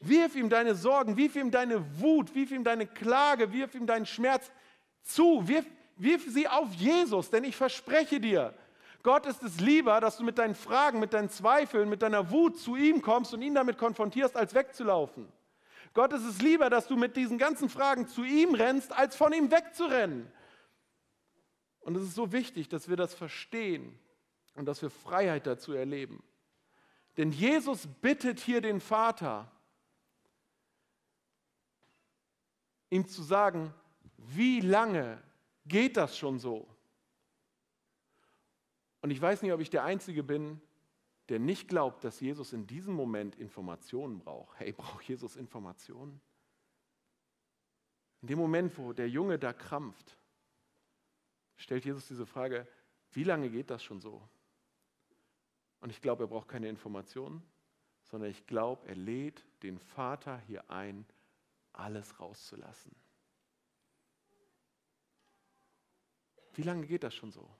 Wirf 0.00 0.36
ihm 0.36 0.50
deine 0.50 0.74
Sorgen, 0.74 1.16
wirf 1.16 1.34
ihm 1.34 1.50
deine 1.50 2.00
Wut, 2.00 2.34
wirf 2.34 2.52
ihm 2.52 2.62
deine 2.62 2.86
Klage, 2.86 3.52
wirf 3.52 3.74
ihm 3.74 3.86
deinen 3.86 4.06
Schmerz 4.06 4.52
zu, 5.02 5.48
wirf, 5.48 5.64
wirf 5.96 6.24
sie 6.28 6.46
auf 6.46 6.72
Jesus, 6.74 7.30
denn 7.30 7.44
ich 7.44 7.56
verspreche 7.56 8.20
dir, 8.20 8.54
Gott 9.04 9.26
ist 9.26 9.42
es 9.42 9.60
lieber, 9.60 10.00
dass 10.00 10.16
du 10.16 10.24
mit 10.24 10.38
deinen 10.38 10.54
Fragen, 10.54 10.98
mit 10.98 11.12
deinen 11.12 11.28
Zweifeln, 11.28 11.90
mit 11.90 12.00
deiner 12.00 12.30
Wut 12.30 12.58
zu 12.58 12.74
ihm 12.74 13.02
kommst 13.02 13.34
und 13.34 13.42
ihn 13.42 13.54
damit 13.54 13.76
konfrontierst, 13.76 14.34
als 14.34 14.54
wegzulaufen. 14.54 15.30
Gott 15.92 16.14
ist 16.14 16.24
es 16.24 16.40
lieber, 16.40 16.70
dass 16.70 16.88
du 16.88 16.96
mit 16.96 17.14
diesen 17.14 17.36
ganzen 17.36 17.68
Fragen 17.68 18.08
zu 18.08 18.24
ihm 18.24 18.54
rennst, 18.54 18.92
als 18.92 19.14
von 19.14 19.34
ihm 19.34 19.50
wegzurennen. 19.50 20.32
Und 21.80 21.96
es 21.98 22.02
ist 22.02 22.14
so 22.14 22.32
wichtig, 22.32 22.70
dass 22.70 22.88
wir 22.88 22.96
das 22.96 23.12
verstehen 23.12 23.96
und 24.54 24.64
dass 24.64 24.80
wir 24.80 24.88
Freiheit 24.88 25.46
dazu 25.46 25.74
erleben. 25.74 26.24
Denn 27.18 27.30
Jesus 27.30 27.86
bittet 28.00 28.40
hier 28.40 28.62
den 28.62 28.80
Vater, 28.80 29.52
ihm 32.88 33.06
zu 33.06 33.22
sagen, 33.22 33.74
wie 34.16 34.60
lange 34.60 35.22
geht 35.66 35.98
das 35.98 36.16
schon 36.16 36.38
so? 36.38 36.73
Und 39.04 39.10
ich 39.10 39.20
weiß 39.20 39.42
nicht, 39.42 39.52
ob 39.52 39.60
ich 39.60 39.68
der 39.68 39.84
Einzige 39.84 40.22
bin, 40.22 40.62
der 41.28 41.38
nicht 41.38 41.68
glaubt, 41.68 42.04
dass 42.04 42.20
Jesus 42.20 42.54
in 42.54 42.66
diesem 42.66 42.94
Moment 42.94 43.36
Informationen 43.36 44.18
braucht. 44.18 44.58
Hey, 44.58 44.72
braucht 44.78 45.04
Jesus 45.04 45.36
Informationen? 45.36 46.22
In 48.22 48.28
dem 48.28 48.38
Moment, 48.38 48.78
wo 48.78 48.94
der 48.94 49.10
Junge 49.10 49.38
da 49.38 49.52
krampft, 49.52 50.16
stellt 51.58 51.84
Jesus 51.84 52.08
diese 52.08 52.24
Frage, 52.24 52.66
wie 53.10 53.24
lange 53.24 53.50
geht 53.50 53.68
das 53.68 53.84
schon 53.84 54.00
so? 54.00 54.26
Und 55.80 55.90
ich 55.90 56.00
glaube, 56.00 56.24
er 56.24 56.28
braucht 56.28 56.48
keine 56.48 56.70
Informationen, 56.70 57.42
sondern 58.04 58.30
ich 58.30 58.46
glaube, 58.46 58.88
er 58.88 58.96
lädt 58.96 59.44
den 59.62 59.78
Vater 59.78 60.38
hier 60.46 60.70
ein, 60.70 61.04
alles 61.74 62.18
rauszulassen. 62.20 62.96
Wie 66.54 66.62
lange 66.62 66.86
geht 66.86 67.02
das 67.02 67.14
schon 67.14 67.30
so? 67.30 67.54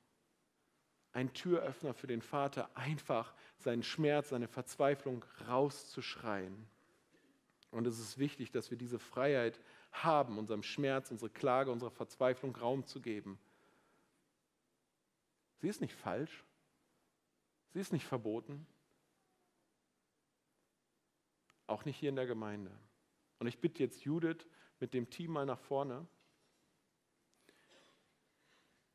Ein 1.14 1.32
Türöffner 1.32 1.94
für 1.94 2.08
den 2.08 2.22
Vater, 2.22 2.68
einfach 2.76 3.32
seinen 3.56 3.84
Schmerz, 3.84 4.30
seine 4.30 4.48
Verzweiflung 4.48 5.24
rauszuschreien. 5.48 6.66
Und 7.70 7.86
es 7.86 8.00
ist 8.00 8.18
wichtig, 8.18 8.50
dass 8.50 8.70
wir 8.70 8.78
diese 8.78 8.98
Freiheit 8.98 9.60
haben, 9.92 10.38
unserem 10.38 10.64
Schmerz, 10.64 11.12
unsere 11.12 11.30
Klage, 11.30 11.70
unserer 11.70 11.92
Verzweiflung 11.92 12.54
Raum 12.56 12.84
zu 12.84 13.00
geben. 13.00 13.38
Sie 15.60 15.68
ist 15.68 15.80
nicht 15.80 15.94
falsch. 15.94 16.44
Sie 17.72 17.80
ist 17.80 17.92
nicht 17.92 18.06
verboten. 18.06 18.66
Auch 21.68 21.84
nicht 21.84 21.96
hier 21.96 22.08
in 22.08 22.16
der 22.16 22.26
Gemeinde. 22.26 22.72
Und 23.38 23.46
ich 23.46 23.60
bitte 23.60 23.84
jetzt 23.84 24.04
Judith 24.04 24.46
mit 24.80 24.94
dem 24.94 25.10
Team 25.10 25.30
mal 25.30 25.46
nach 25.46 25.60
vorne, 25.60 26.06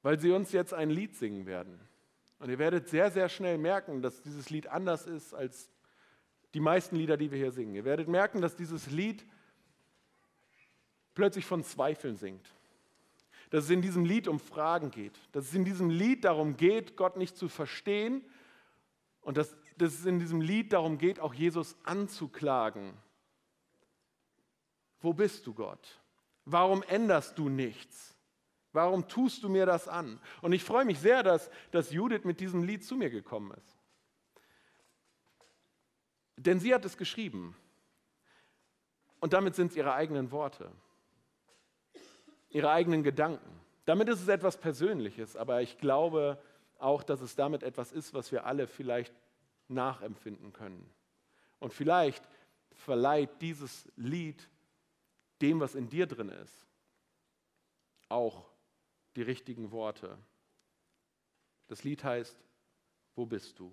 weil 0.01 0.19
sie 0.19 0.31
uns 0.31 0.51
jetzt 0.51 0.73
ein 0.73 0.89
Lied 0.89 1.15
singen 1.15 1.45
werden. 1.45 1.79
Und 2.39 2.49
ihr 2.49 2.59
werdet 2.59 2.87
sehr, 2.87 3.11
sehr 3.11 3.29
schnell 3.29 3.57
merken, 3.57 4.01
dass 4.01 4.21
dieses 4.21 4.49
Lied 4.49 4.67
anders 4.67 5.05
ist 5.05 5.33
als 5.33 5.69
die 6.53 6.59
meisten 6.59 6.95
Lieder, 6.95 7.17
die 7.17 7.31
wir 7.31 7.37
hier 7.37 7.51
singen. 7.51 7.75
Ihr 7.75 7.85
werdet 7.85 8.07
merken, 8.07 8.41
dass 8.41 8.55
dieses 8.55 8.89
Lied 8.89 9.25
plötzlich 11.13 11.45
von 11.45 11.63
Zweifeln 11.63 12.15
singt 12.15 12.49
dass 13.49 13.65
es 13.65 13.69
in 13.69 13.81
diesem 13.81 14.05
Lied 14.05 14.27
um 14.27 14.39
Fragen 14.39 14.91
geht, 14.91 15.19
dass 15.31 15.45
es 15.45 15.53
in 15.53 15.65
diesem 15.65 15.89
Lied 15.89 16.23
darum 16.23 16.55
geht, 16.55 16.95
Gott 16.95 17.17
nicht 17.17 17.35
zu 17.35 17.49
verstehen 17.49 18.23
und 19.21 19.37
dass, 19.37 19.55
dass 19.77 19.93
es 19.93 20.05
in 20.05 20.19
diesem 20.19 20.41
Lied 20.41 20.73
darum 20.73 20.97
geht, 20.97 21.19
auch 21.19 21.33
Jesus 21.33 21.75
anzuklagen. 21.83 22.93
Wo 25.01 25.13
bist 25.13 25.47
du, 25.47 25.53
Gott? 25.53 25.99
Warum 26.45 26.83
änderst 26.83 27.37
du 27.37 27.49
nichts? 27.49 28.15
Warum 28.71 29.07
tust 29.07 29.43
du 29.43 29.49
mir 29.49 29.65
das 29.65 29.87
an? 29.87 30.19
Und 30.41 30.53
ich 30.53 30.63
freue 30.63 30.85
mich 30.85 30.99
sehr, 30.99 31.23
dass, 31.23 31.49
dass 31.71 31.91
Judith 31.91 32.23
mit 32.23 32.39
diesem 32.39 32.63
Lied 32.63 32.85
zu 32.85 32.95
mir 32.95 33.09
gekommen 33.09 33.51
ist. 33.51 33.77
Denn 36.37 36.59
sie 36.59 36.73
hat 36.73 36.85
es 36.85 36.97
geschrieben. 36.97 37.55
Und 39.19 39.33
damit 39.33 39.55
sind 39.55 39.71
es 39.71 39.77
ihre 39.77 39.93
eigenen 39.93 40.31
Worte 40.31 40.71
ihre 42.49 42.71
eigenen 42.71 43.03
Gedanken. 43.03 43.59
Damit 43.85 44.09
ist 44.09 44.21
es 44.21 44.27
etwas 44.27 44.57
Persönliches, 44.57 45.35
aber 45.35 45.61
ich 45.61 45.77
glaube 45.77 46.41
auch, 46.77 47.03
dass 47.03 47.21
es 47.21 47.35
damit 47.35 47.63
etwas 47.63 47.91
ist, 47.91 48.13
was 48.13 48.31
wir 48.31 48.45
alle 48.45 48.67
vielleicht 48.67 49.13
nachempfinden 49.67 50.53
können. 50.53 50.89
Und 51.59 51.73
vielleicht 51.73 52.27
verleiht 52.71 53.41
dieses 53.41 53.91
Lied 53.95 54.49
dem, 55.41 55.59
was 55.59 55.75
in 55.75 55.89
dir 55.89 56.07
drin 56.07 56.29
ist, 56.29 56.65
auch 58.07 58.48
die 59.19 59.23
richtigen 59.23 59.71
Worte. 59.71 60.17
Das 61.67 61.83
Lied 61.83 62.05
heißt, 62.05 62.41
wo 63.15 63.25
bist 63.25 63.59
du? 63.59 63.69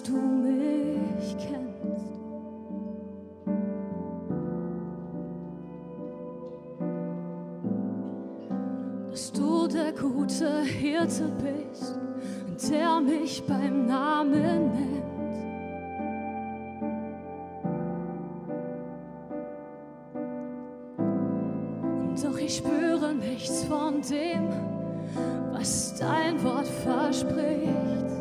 dass 0.00 0.02
du 0.02 0.16
mich 0.16 1.36
kennst. 1.38 1.60
Dass 9.10 9.32
du 9.32 9.66
der 9.68 9.92
gute 9.92 10.62
Hirte 10.62 11.30
bist, 11.42 11.98
der 12.70 13.00
mich 13.00 13.42
beim 13.46 13.86
Namen 13.86 14.72
nennt. 14.72 15.00
Doch 22.22 22.38
ich 22.38 22.56
spüre 22.56 23.14
nichts 23.14 23.64
von 23.64 24.00
dem, 24.02 24.48
was 25.52 25.98
dein 25.98 26.42
Wort 26.44 26.66
verspricht. 26.66 28.19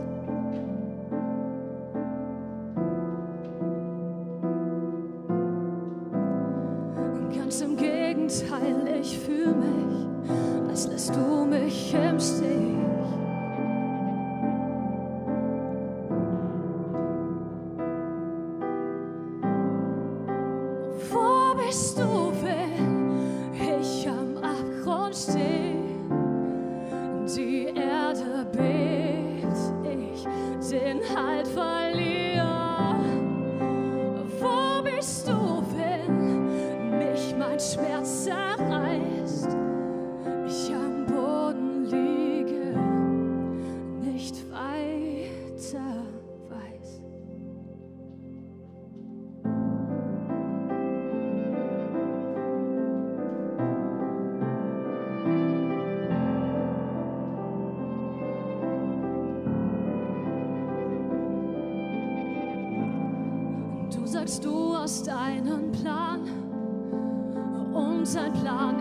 und 68.00 68.06
sein 68.06 68.32
Plan 68.32 68.78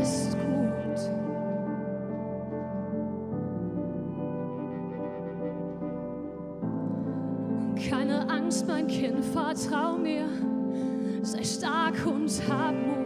ist 0.00 0.36
gut. 0.38 1.10
Keine 7.90 8.30
Angst, 8.30 8.68
mein 8.68 8.86
Kind, 8.86 9.24
vertrau 9.24 9.96
mir, 9.96 10.28
sei 11.22 11.42
stark 11.42 12.06
und 12.06 12.30
hab 12.48 12.74
Mut. 12.74 13.03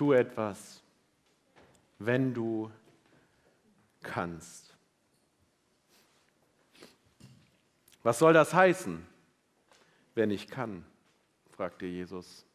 Tu 0.00 0.14
etwas, 0.14 0.82
wenn 1.98 2.32
du 2.32 2.70
kannst. 4.00 4.74
Was 8.02 8.18
soll 8.18 8.32
das 8.32 8.54
heißen, 8.54 9.06
wenn 10.14 10.30
ich 10.30 10.48
kann? 10.48 10.86
fragte 11.50 11.84
Jesus. 11.84 12.46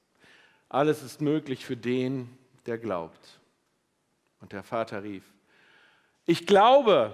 Alles 0.69 1.03
ist 1.03 1.21
möglich 1.21 1.63
für 1.67 1.77
den, 1.77 2.35
der 2.65 2.79
glaubt. 2.79 3.39
Und 4.41 4.51
der 4.51 4.63
Vater 4.63 5.03
rief, 5.03 5.31
ich 6.25 6.47
glaube, 6.47 7.13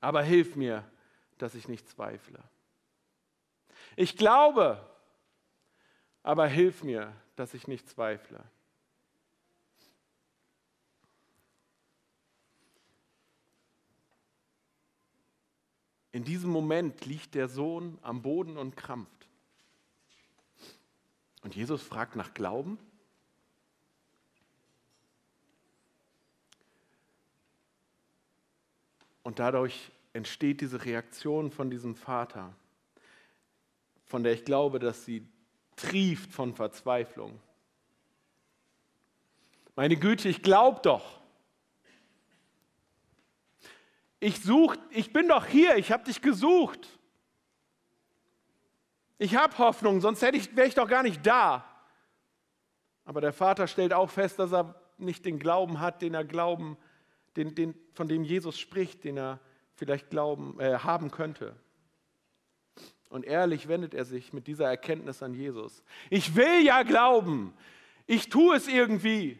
aber 0.00 0.22
hilf 0.22 0.54
mir, 0.54 0.84
dass 1.38 1.56
ich 1.56 1.66
nicht 1.66 1.88
zweifle. 1.88 2.38
Ich 3.96 4.16
glaube, 4.16 4.80
aber 6.22 6.46
hilf 6.46 6.84
mir, 6.84 7.12
dass 7.38 7.54
ich 7.54 7.68
nicht 7.68 7.88
zweifle. 7.88 8.42
In 16.10 16.24
diesem 16.24 16.50
Moment 16.50 17.06
liegt 17.06 17.36
der 17.36 17.48
Sohn 17.48 17.98
am 18.02 18.22
Boden 18.22 18.56
und 18.56 18.76
krampft. 18.76 19.28
Und 21.42 21.54
Jesus 21.54 21.80
fragt 21.80 22.16
nach 22.16 22.34
Glauben. 22.34 22.78
Und 29.22 29.38
dadurch 29.38 29.92
entsteht 30.12 30.60
diese 30.60 30.84
Reaktion 30.84 31.52
von 31.52 31.70
diesem 31.70 31.94
Vater, 31.94 32.52
von 34.06 34.24
der 34.24 34.32
ich 34.32 34.44
glaube, 34.44 34.80
dass 34.80 35.04
sie 35.04 35.24
trieft 35.78 36.32
von 36.32 36.54
Verzweiflung. 36.54 37.40
Meine 39.76 39.96
Güte, 39.96 40.28
ich 40.28 40.42
glaube 40.42 40.80
doch. 40.82 41.20
Ich 44.20 44.42
such, 44.42 44.76
ich 44.90 45.12
bin 45.12 45.28
doch 45.28 45.46
hier, 45.46 45.76
ich 45.76 45.92
habe 45.92 46.04
dich 46.04 46.20
gesucht. 46.20 46.88
Ich 49.18 49.36
habe 49.36 49.56
Hoffnung, 49.58 50.00
sonst 50.00 50.22
wäre 50.22 50.66
ich 50.66 50.74
doch 50.74 50.88
gar 50.88 51.02
nicht 51.02 51.24
da. 51.24 51.64
Aber 53.04 53.20
der 53.20 53.32
Vater 53.32 53.66
stellt 53.66 53.92
auch 53.92 54.10
fest, 54.10 54.38
dass 54.38 54.52
er 54.52 54.74
nicht 54.98 55.24
den 55.24 55.38
Glauben 55.38 55.80
hat, 55.80 56.02
den 56.02 56.14
er 56.14 56.24
glauben, 56.24 56.76
den, 57.36 57.54
den, 57.54 57.74
von 57.94 58.08
dem 58.08 58.24
Jesus 58.24 58.58
spricht, 58.58 59.04
den 59.04 59.16
er 59.16 59.40
vielleicht 59.74 60.10
glauben, 60.10 60.58
äh, 60.60 60.78
haben 60.78 61.10
könnte. 61.10 61.54
Und 63.08 63.24
ehrlich 63.24 63.68
wendet 63.68 63.94
er 63.94 64.04
sich 64.04 64.32
mit 64.32 64.46
dieser 64.46 64.66
Erkenntnis 64.66 65.22
an 65.22 65.34
Jesus. 65.34 65.82
Ich 66.10 66.36
will 66.36 66.64
ja 66.64 66.82
glauben. 66.82 67.54
Ich 68.06 68.28
tue 68.28 68.56
es 68.56 68.68
irgendwie. 68.68 69.38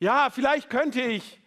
Ja, 0.00 0.30
vielleicht 0.30 0.70
könnte 0.70 1.02
ich, 1.02 1.40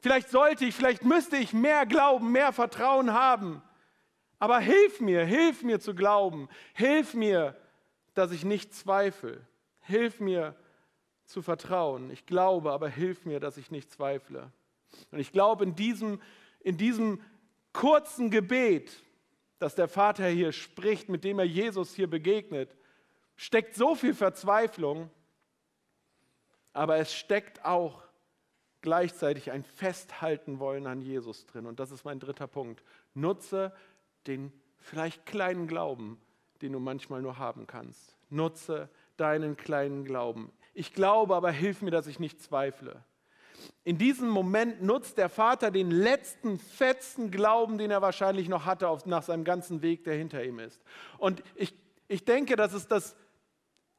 vielleicht 0.00 0.28
sollte 0.28 0.64
ich, 0.64 0.74
vielleicht 0.74 1.04
müsste 1.04 1.36
ich 1.36 1.52
mehr 1.52 1.86
glauben, 1.86 2.30
mehr 2.30 2.52
Vertrauen 2.52 3.12
haben. 3.12 3.62
Aber 4.38 4.60
hilf 4.60 5.00
mir, 5.00 5.24
hilf 5.24 5.62
mir 5.62 5.80
zu 5.80 5.94
glauben. 5.94 6.48
Hilf 6.74 7.14
mir, 7.14 7.56
dass 8.14 8.32
ich 8.32 8.44
nicht 8.44 8.74
zweifle. 8.74 9.40
Hilf 9.80 10.20
mir 10.20 10.54
zu 11.24 11.42
vertrauen. 11.42 12.10
Ich 12.10 12.26
glaube, 12.26 12.72
aber 12.72 12.88
hilf 12.88 13.24
mir, 13.24 13.40
dass 13.40 13.56
ich 13.56 13.70
nicht 13.70 13.90
zweifle. 13.90 14.52
Und 15.10 15.18
ich 15.18 15.32
glaube, 15.32 15.64
in 15.64 15.74
diesem, 15.74 16.20
in 16.60 16.76
diesem 16.76 17.20
kurzen 17.72 18.30
Gebet, 18.30 19.02
das 19.58 19.74
der 19.74 19.88
Vater 19.88 20.26
hier 20.26 20.52
spricht, 20.52 21.08
mit 21.08 21.24
dem 21.24 21.38
er 21.38 21.44
Jesus 21.44 21.94
hier 21.94 22.08
begegnet, 22.08 22.76
steckt 23.36 23.74
so 23.74 23.94
viel 23.94 24.14
Verzweiflung, 24.14 25.10
aber 26.72 26.98
es 26.98 27.14
steckt 27.14 27.64
auch 27.64 28.02
gleichzeitig 28.82 29.50
ein 29.50 29.64
Festhalten 29.64 30.58
wollen 30.58 30.86
an 30.86 31.00
Jesus 31.00 31.46
drin. 31.46 31.66
Und 31.66 31.80
das 31.80 31.90
ist 31.90 32.04
mein 32.04 32.20
dritter 32.20 32.46
Punkt. 32.46 32.84
Nutze 33.14 33.72
den 34.26 34.52
vielleicht 34.78 35.26
kleinen 35.26 35.66
Glauben, 35.66 36.20
den 36.62 36.72
du 36.72 36.80
manchmal 36.80 37.22
nur 37.22 37.38
haben 37.38 37.66
kannst. 37.66 38.16
Nutze 38.28 38.88
deinen 39.16 39.56
kleinen 39.56 40.04
Glauben. 40.04 40.52
Ich 40.74 40.92
glaube, 40.92 41.34
aber 41.34 41.50
hilf 41.50 41.82
mir, 41.82 41.90
dass 41.90 42.06
ich 42.06 42.20
nicht 42.20 42.40
zweifle. 42.40 43.02
In 43.84 43.98
diesem 43.98 44.28
Moment 44.28 44.82
nutzt 44.82 45.16
der 45.18 45.28
Vater 45.28 45.70
den 45.70 45.90
letzten 45.90 46.58
fetzen 46.58 47.30
Glauben, 47.30 47.78
den 47.78 47.90
er 47.90 48.02
wahrscheinlich 48.02 48.48
noch 48.48 48.66
hatte 48.66 48.88
auf, 48.88 49.06
nach 49.06 49.22
seinem 49.22 49.44
ganzen 49.44 49.82
Weg, 49.82 50.04
der 50.04 50.14
hinter 50.14 50.42
ihm 50.44 50.58
ist. 50.58 50.82
Und 51.18 51.42
ich, 51.54 51.74
ich 52.08 52.24
denke, 52.24 52.56
das 52.56 52.72
ist 52.72 52.90
das, 52.90 53.16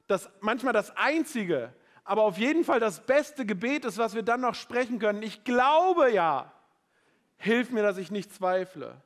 das 0.07 0.29
manchmal 0.41 0.73
das 0.73 0.95
Einzige, 0.97 1.73
aber 2.03 2.23
auf 2.23 2.37
jeden 2.37 2.63
Fall 2.63 2.79
das 2.79 3.05
beste 3.05 3.45
Gebet 3.45 3.85
ist, 3.85 3.97
was 3.97 4.13
wir 4.13 4.23
dann 4.23 4.41
noch 4.41 4.55
sprechen 4.55 4.99
können. 4.99 5.23
Ich 5.23 5.43
glaube 5.43 6.11
ja, 6.11 6.51
hilf 7.37 7.71
mir, 7.71 7.83
dass 7.83 7.97
ich 7.97 8.11
nicht 8.11 8.33
zweifle. 8.33 9.01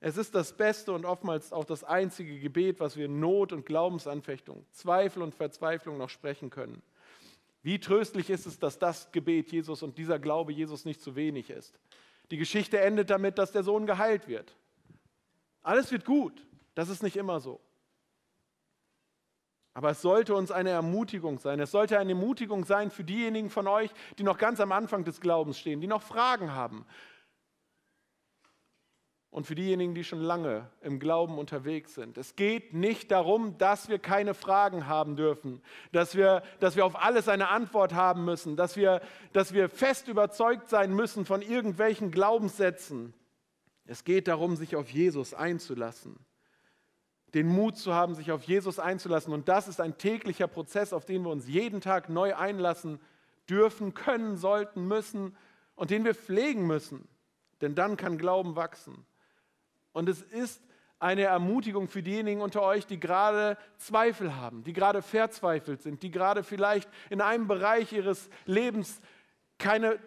Es 0.00 0.16
ist 0.16 0.34
das 0.34 0.56
beste 0.56 0.92
und 0.92 1.04
oftmals 1.04 1.52
auch 1.52 1.64
das 1.64 1.84
einzige 1.84 2.40
Gebet, 2.40 2.80
was 2.80 2.96
wir 2.96 3.06
in 3.06 3.20
Not 3.20 3.52
und 3.52 3.64
Glaubensanfechtung, 3.64 4.66
Zweifel 4.72 5.22
und 5.22 5.34
Verzweiflung 5.34 5.96
noch 5.96 6.10
sprechen 6.10 6.50
können. 6.50 6.82
Wie 7.62 7.78
tröstlich 7.78 8.28
ist 8.28 8.46
es, 8.46 8.58
dass 8.58 8.78
das 8.78 9.12
Gebet 9.12 9.52
Jesus 9.52 9.82
und 9.82 9.96
dieser 9.96 10.18
Glaube 10.18 10.52
Jesus 10.52 10.84
nicht 10.84 11.00
zu 11.00 11.14
wenig 11.14 11.50
ist. 11.50 11.78
Die 12.30 12.36
Geschichte 12.36 12.80
endet 12.80 13.10
damit, 13.10 13.38
dass 13.38 13.52
der 13.52 13.62
Sohn 13.62 13.86
geheilt 13.86 14.26
wird. 14.26 14.56
Alles 15.62 15.92
wird 15.92 16.04
gut. 16.04 16.46
Das 16.74 16.88
ist 16.88 17.02
nicht 17.02 17.16
immer 17.16 17.40
so. 17.40 17.60
Aber 19.74 19.90
es 19.90 20.02
sollte 20.02 20.34
uns 20.34 20.50
eine 20.50 20.70
Ermutigung 20.70 21.38
sein. 21.38 21.60
Es 21.60 21.70
sollte 21.70 21.98
eine 21.98 22.12
Ermutigung 22.12 22.64
sein 22.64 22.90
für 22.90 23.04
diejenigen 23.04 23.48
von 23.48 23.66
euch, 23.66 23.90
die 24.18 24.22
noch 24.22 24.38
ganz 24.38 24.60
am 24.60 24.72
Anfang 24.72 25.04
des 25.04 25.20
Glaubens 25.20 25.58
stehen, 25.58 25.80
die 25.80 25.86
noch 25.86 26.02
Fragen 26.02 26.52
haben, 26.52 26.84
und 29.32 29.46
für 29.46 29.54
diejenigen, 29.54 29.94
die 29.94 30.04
schon 30.04 30.20
lange 30.20 30.68
im 30.82 31.00
Glauben 31.00 31.38
unterwegs 31.38 31.94
sind. 31.94 32.18
Es 32.18 32.36
geht 32.36 32.74
nicht 32.74 33.10
darum, 33.10 33.56
dass 33.56 33.88
wir 33.88 33.98
keine 33.98 34.34
Fragen 34.34 34.86
haben 34.86 35.16
dürfen, 35.16 35.62
dass 35.90 36.14
wir, 36.14 36.42
dass 36.60 36.76
wir 36.76 36.84
auf 36.84 37.02
alles 37.02 37.28
eine 37.28 37.48
Antwort 37.48 37.94
haben 37.94 38.26
müssen, 38.26 38.56
dass 38.56 38.76
wir, 38.76 39.00
dass 39.32 39.54
wir 39.54 39.70
fest 39.70 40.06
überzeugt 40.06 40.68
sein 40.68 40.94
müssen 40.94 41.24
von 41.24 41.40
irgendwelchen 41.40 42.10
Glaubenssätzen. 42.10 43.14
Es 43.86 44.04
geht 44.04 44.28
darum, 44.28 44.54
sich 44.54 44.76
auf 44.76 44.90
Jesus 44.90 45.32
einzulassen, 45.32 46.18
den 47.32 47.46
Mut 47.46 47.78
zu 47.78 47.94
haben, 47.94 48.14
sich 48.14 48.32
auf 48.32 48.42
Jesus 48.42 48.78
einzulassen. 48.78 49.32
Und 49.32 49.48
das 49.48 49.66
ist 49.66 49.80
ein 49.80 49.96
täglicher 49.96 50.46
Prozess, 50.46 50.92
auf 50.92 51.06
den 51.06 51.22
wir 51.22 51.30
uns 51.30 51.48
jeden 51.48 51.80
Tag 51.80 52.10
neu 52.10 52.36
einlassen 52.36 53.00
dürfen, 53.48 53.94
können, 53.94 54.36
sollten, 54.36 54.86
müssen 54.86 55.34
und 55.74 55.90
den 55.90 56.04
wir 56.04 56.14
pflegen 56.14 56.66
müssen. 56.66 57.08
Denn 57.62 57.74
dann 57.74 57.96
kann 57.96 58.18
Glauben 58.18 58.56
wachsen. 58.56 59.06
Und 59.92 60.08
es 60.08 60.22
ist 60.22 60.62
eine 60.98 61.22
Ermutigung 61.22 61.88
für 61.88 62.02
diejenigen 62.02 62.40
unter 62.40 62.62
euch, 62.62 62.86
die 62.86 63.00
gerade 63.00 63.58
Zweifel 63.76 64.36
haben, 64.36 64.62
die 64.62 64.72
gerade 64.72 65.02
verzweifelt 65.02 65.82
sind, 65.82 66.02
die 66.02 66.10
gerade 66.10 66.44
vielleicht 66.44 66.88
in 67.10 67.20
einem 67.20 67.48
Bereich 67.48 67.92
ihres 67.92 68.30
Lebens 68.46 69.00
keine, 69.58 69.98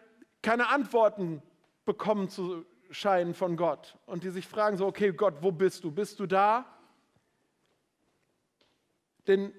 keine 0.42 0.70
Antworten 0.70 1.42
bekommen 1.84 2.30
zu 2.30 2.66
scheinen 2.92 3.34
von 3.34 3.58
Gott 3.58 3.98
und 4.06 4.24
die 4.24 4.30
sich 4.30 4.48
fragen 4.48 4.78
so, 4.78 4.86
okay 4.86 5.12
Gott, 5.12 5.36
wo 5.42 5.52
bist 5.52 5.84
du? 5.84 5.92
Bist 5.92 6.20
du 6.20 6.28
da? 6.28 6.66
Denn 9.28 9.54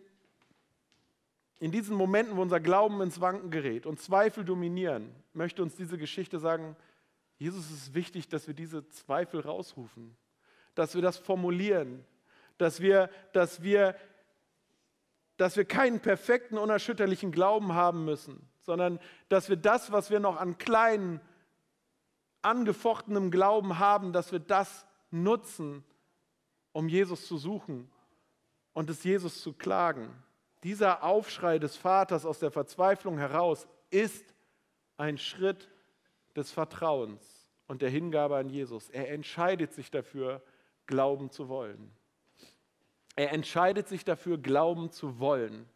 in 1.59 1.71
diesen 1.71 1.97
Momenten, 1.97 2.37
wo 2.37 2.43
unser 2.43 2.61
Glauben 2.61 3.01
ins 3.03 3.21
Wanken 3.21 3.51
gerät 3.51 3.87
und 3.87 4.01
Zweifel 4.01 4.45
dominieren, 4.45 5.15
möchte 5.33 5.63
uns 5.63 5.75
diese 5.77 5.99
Geschichte 5.99 6.39
sagen, 6.39 6.77
Jesus 7.39 7.71
ist 7.71 7.95
wichtig, 7.95 8.29
dass 8.29 8.47
wir 8.47 8.55
diese 8.55 8.89
Zweifel 8.89 9.41
rausrufen, 9.41 10.17
dass 10.75 10.95
wir 10.95 11.03
das 11.03 11.19
formulieren, 11.19 12.05
dass 12.59 12.81
wir, 12.81 13.11
dass 13.33 13.63
wir, 13.63 13.95
dass 15.37 15.57
wir 15.57 15.65
keinen 15.65 16.01
perfekten, 16.01 16.57
unerschütterlichen 16.57 17.33
Glauben 17.33 17.75
haben 17.75 18.05
müssen, 18.05 18.49
sondern 18.63 18.99
dass 19.29 19.49
wir 19.49 19.57
das, 19.57 19.93
was 19.93 20.11
wir 20.11 20.21
noch 20.21 20.37
an 20.37 20.57
kleinen, 20.59 21.21
angefochtenem 22.43 23.31
Glauben 23.31 23.79
haben, 23.79 24.13
dass 24.13 24.33
wir 24.33 24.39
das 24.39 24.87
nutzen, 25.11 25.85
um 26.73 26.89
Jesus 26.89 27.27
zu 27.27 27.37
suchen 27.37 27.91
und 28.73 28.89
es 28.89 29.05
Jesus 29.05 29.43
zu 29.43 29.53
klagen. 29.53 30.11
Dieser 30.63 31.03
Aufschrei 31.03 31.59
des 31.59 31.77
Vaters 31.77 32.25
aus 32.25 32.39
der 32.39 32.51
Verzweiflung 32.51 33.19
heraus 33.19 33.69
ist 33.91 34.35
ein 34.97 35.19
Schritt 35.19 35.71
des 36.37 36.51
Vertrauens 36.53 37.51
und 37.67 37.83
der 37.83 37.91
Hingabe 37.91 38.37
an 38.37 38.49
Jesus. 38.49 38.89
Er 38.91 39.11
entscheidet 39.11 39.73
sich 39.73 39.91
dafür, 39.91 40.43
glauben 40.87 41.31
zu 41.31 41.49
wollen. 41.49 41.91
Er 43.17 43.33
entscheidet 43.33 43.89
sich 43.89 44.05
dafür, 44.05 44.39
glauben 44.39 44.91
zu 44.91 45.19
wollen. 45.19 45.67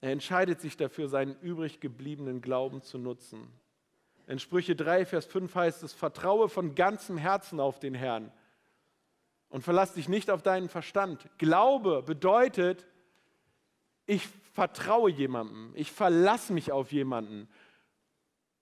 Er 0.00 0.10
entscheidet 0.10 0.60
sich 0.60 0.76
dafür, 0.76 1.08
seinen 1.08 1.38
übrig 1.40 1.80
gebliebenen 1.80 2.40
Glauben 2.40 2.82
zu 2.82 2.98
nutzen. 2.98 3.46
In 4.26 4.38
Sprüche 4.38 4.74
3, 4.74 5.04
Vers 5.04 5.26
5 5.26 5.54
heißt 5.54 5.82
es, 5.82 5.92
vertraue 5.92 6.48
von 6.48 6.74
ganzem 6.74 7.18
Herzen 7.18 7.60
auf 7.60 7.78
den 7.78 7.94
Herrn 7.94 8.32
und 9.48 9.62
verlass 9.62 9.94
dich 9.94 10.08
nicht 10.08 10.30
auf 10.30 10.42
deinen 10.42 10.68
Verstand. 10.68 11.28
Glaube 11.38 12.02
bedeutet, 12.02 12.86
Ich 14.06 14.26
vertraue 14.52 15.10
jemandem, 15.10 15.72
ich 15.74 15.92
verlasse 15.92 16.52
mich 16.52 16.72
auf 16.72 16.90
jemanden. 16.92 17.48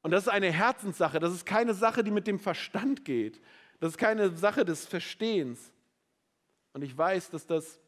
Und 0.03 0.12
das 0.12 0.24
ist 0.24 0.28
eine 0.28 0.51
Herzenssache, 0.51 1.20
das 1.20 1.32
ist 1.32 1.44
keine 1.44 1.74
Sache, 1.74 2.03
die 2.03 2.11
mit 2.11 2.26
dem 2.26 2.38
Verstand 2.38 3.05
geht. 3.05 3.40
Das 3.80 3.92
ist 3.92 3.98
keine 3.98 4.30
Sache 4.36 4.64
des 4.64 4.86
Verstehens. 4.86 5.72
Und 6.72 6.82
ich 6.82 6.96
weiß, 6.96 7.30
dass 7.30 7.46
das 7.46 7.80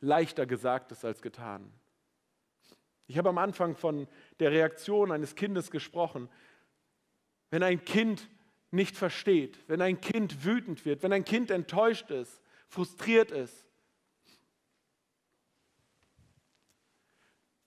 leichter 0.00 0.46
gesagt 0.46 0.92
ist 0.92 1.04
als 1.04 1.22
getan. 1.22 1.72
Ich 3.06 3.18
habe 3.18 3.28
am 3.28 3.38
Anfang 3.38 3.76
von 3.76 4.08
der 4.40 4.50
Reaktion 4.50 5.12
eines 5.12 5.34
Kindes 5.34 5.70
gesprochen. 5.70 6.28
Wenn 7.50 7.62
ein 7.62 7.84
Kind 7.84 8.28
nicht 8.70 8.96
versteht, 8.96 9.58
wenn 9.68 9.82
ein 9.82 10.00
Kind 10.00 10.44
wütend 10.44 10.84
wird, 10.84 11.02
wenn 11.02 11.12
ein 11.12 11.24
Kind 11.24 11.50
enttäuscht 11.50 12.10
ist, 12.10 12.40
frustriert 12.68 13.30
ist. 13.30 13.68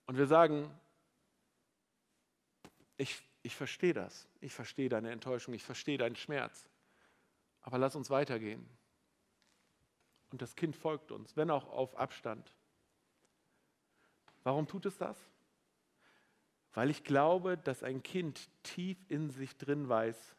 Und 0.06 0.18
wir 0.18 0.26
sagen, 0.26 0.68
ich, 2.96 3.22
ich 3.46 3.54
verstehe 3.54 3.94
das, 3.94 4.28
ich 4.40 4.52
verstehe 4.52 4.88
deine 4.88 5.12
Enttäuschung, 5.12 5.54
ich 5.54 5.62
verstehe 5.62 5.98
deinen 5.98 6.16
Schmerz, 6.16 6.68
aber 7.60 7.78
lass 7.78 7.94
uns 7.94 8.10
weitergehen. 8.10 8.68
Und 10.32 10.42
das 10.42 10.56
Kind 10.56 10.74
folgt 10.74 11.12
uns, 11.12 11.36
wenn 11.36 11.52
auch 11.52 11.68
auf 11.68 11.96
Abstand. 11.96 12.52
Warum 14.42 14.66
tut 14.66 14.84
es 14.86 14.98
das? 14.98 15.16
Weil 16.74 16.90
ich 16.90 17.04
glaube, 17.04 17.56
dass 17.56 17.84
ein 17.84 18.02
Kind 18.02 18.50
tief 18.64 18.98
in 19.08 19.30
sich 19.30 19.56
drin 19.56 19.88
weiß, 19.88 20.34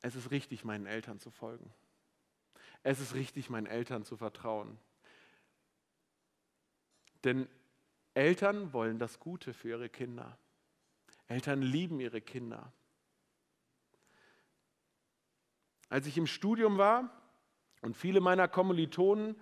es 0.00 0.14
ist 0.14 0.30
richtig, 0.30 0.64
meinen 0.64 0.86
Eltern 0.86 1.20
zu 1.20 1.30
folgen. 1.30 1.70
Es 2.82 2.98
ist 2.98 3.12
richtig, 3.12 3.50
meinen 3.50 3.66
Eltern 3.66 4.04
zu 4.04 4.16
vertrauen. 4.16 4.78
Denn 7.24 7.46
Eltern 8.14 8.72
wollen 8.72 8.98
das 8.98 9.20
Gute 9.20 9.52
für 9.52 9.68
ihre 9.68 9.90
Kinder. 9.90 10.38
Eltern 11.30 11.62
lieben 11.62 12.00
ihre 12.00 12.20
Kinder. 12.20 12.72
Als 15.88 16.06
ich 16.08 16.18
im 16.18 16.26
Studium 16.26 16.76
war 16.76 17.08
und 17.82 17.96
viele 17.96 18.20
meiner 18.20 18.48
Kommilitonen 18.48 19.40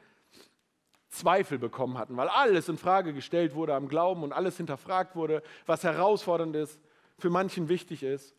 Zweifel 1.08 1.58
bekommen 1.58 1.96
hatten, 1.96 2.14
weil 2.18 2.28
alles 2.28 2.68
in 2.68 2.76
Frage 2.76 3.14
gestellt 3.14 3.54
wurde 3.54 3.74
am 3.74 3.88
Glauben 3.88 4.22
und 4.22 4.34
alles 4.34 4.58
hinterfragt 4.58 5.16
wurde, 5.16 5.42
was 5.64 5.82
herausfordernd 5.82 6.54
ist, 6.56 6.78
für 7.18 7.30
manchen 7.30 7.70
wichtig 7.70 8.02
ist. 8.02 8.36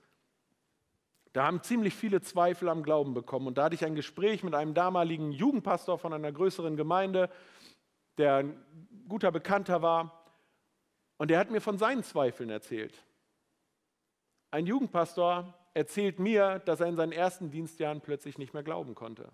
Da 1.33 1.45
haben 1.45 1.63
ziemlich 1.63 1.95
viele 1.95 2.21
Zweifel 2.21 2.69
am 2.69 2.83
Glauben 2.83 3.15
bekommen. 3.15 3.47
Und 3.47 3.57
da 3.57 3.63
hatte 3.63 3.75
ich 3.75 3.83
ein 3.83 3.95
Gespräch 3.95 4.43
mit 4.43 4.53
einem 4.53 4.75
damaligen 4.75 5.31
Jugendpastor 5.31 5.97
von 5.97 6.13
einer 6.13 6.31
größeren 6.31 6.77
Gemeinde, 6.77 7.31
der 8.19 8.35
ein 8.35 8.65
guter 9.07 9.31
Bekannter 9.31 9.81
war. 9.81 10.23
Und 11.17 11.31
der 11.31 11.39
hat 11.39 11.49
mir 11.49 11.61
von 11.61 11.79
seinen 11.79 12.03
Zweifeln 12.03 12.51
erzählt. 12.51 12.93
Ein 14.51 14.65
Jugendpastor 14.65 15.53
erzählt 15.73 16.19
mir, 16.19 16.59
dass 16.59 16.79
er 16.79 16.87
in 16.87 16.95
seinen 16.95 17.11
ersten 17.11 17.51
Dienstjahren 17.51 18.01
plötzlich 18.01 18.37
nicht 18.37 18.53
mehr 18.53 18.63
glauben 18.63 18.95
konnte. 18.95 19.31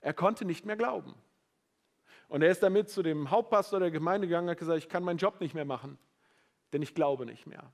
Er 0.00 0.14
konnte 0.14 0.44
nicht 0.44 0.64
mehr 0.64 0.76
glauben. 0.76 1.14
Und 2.28 2.42
er 2.42 2.50
ist 2.50 2.62
damit 2.62 2.90
zu 2.90 3.02
dem 3.02 3.30
Hauptpastor 3.30 3.80
der 3.80 3.90
Gemeinde 3.90 4.26
gegangen 4.26 4.48
und 4.48 4.52
hat 4.52 4.58
gesagt, 4.58 4.78
ich 4.78 4.88
kann 4.88 5.02
meinen 5.02 5.18
Job 5.18 5.40
nicht 5.40 5.54
mehr 5.54 5.64
machen, 5.64 5.98
denn 6.72 6.82
ich 6.82 6.94
glaube 6.94 7.24
nicht 7.24 7.46
mehr. 7.46 7.72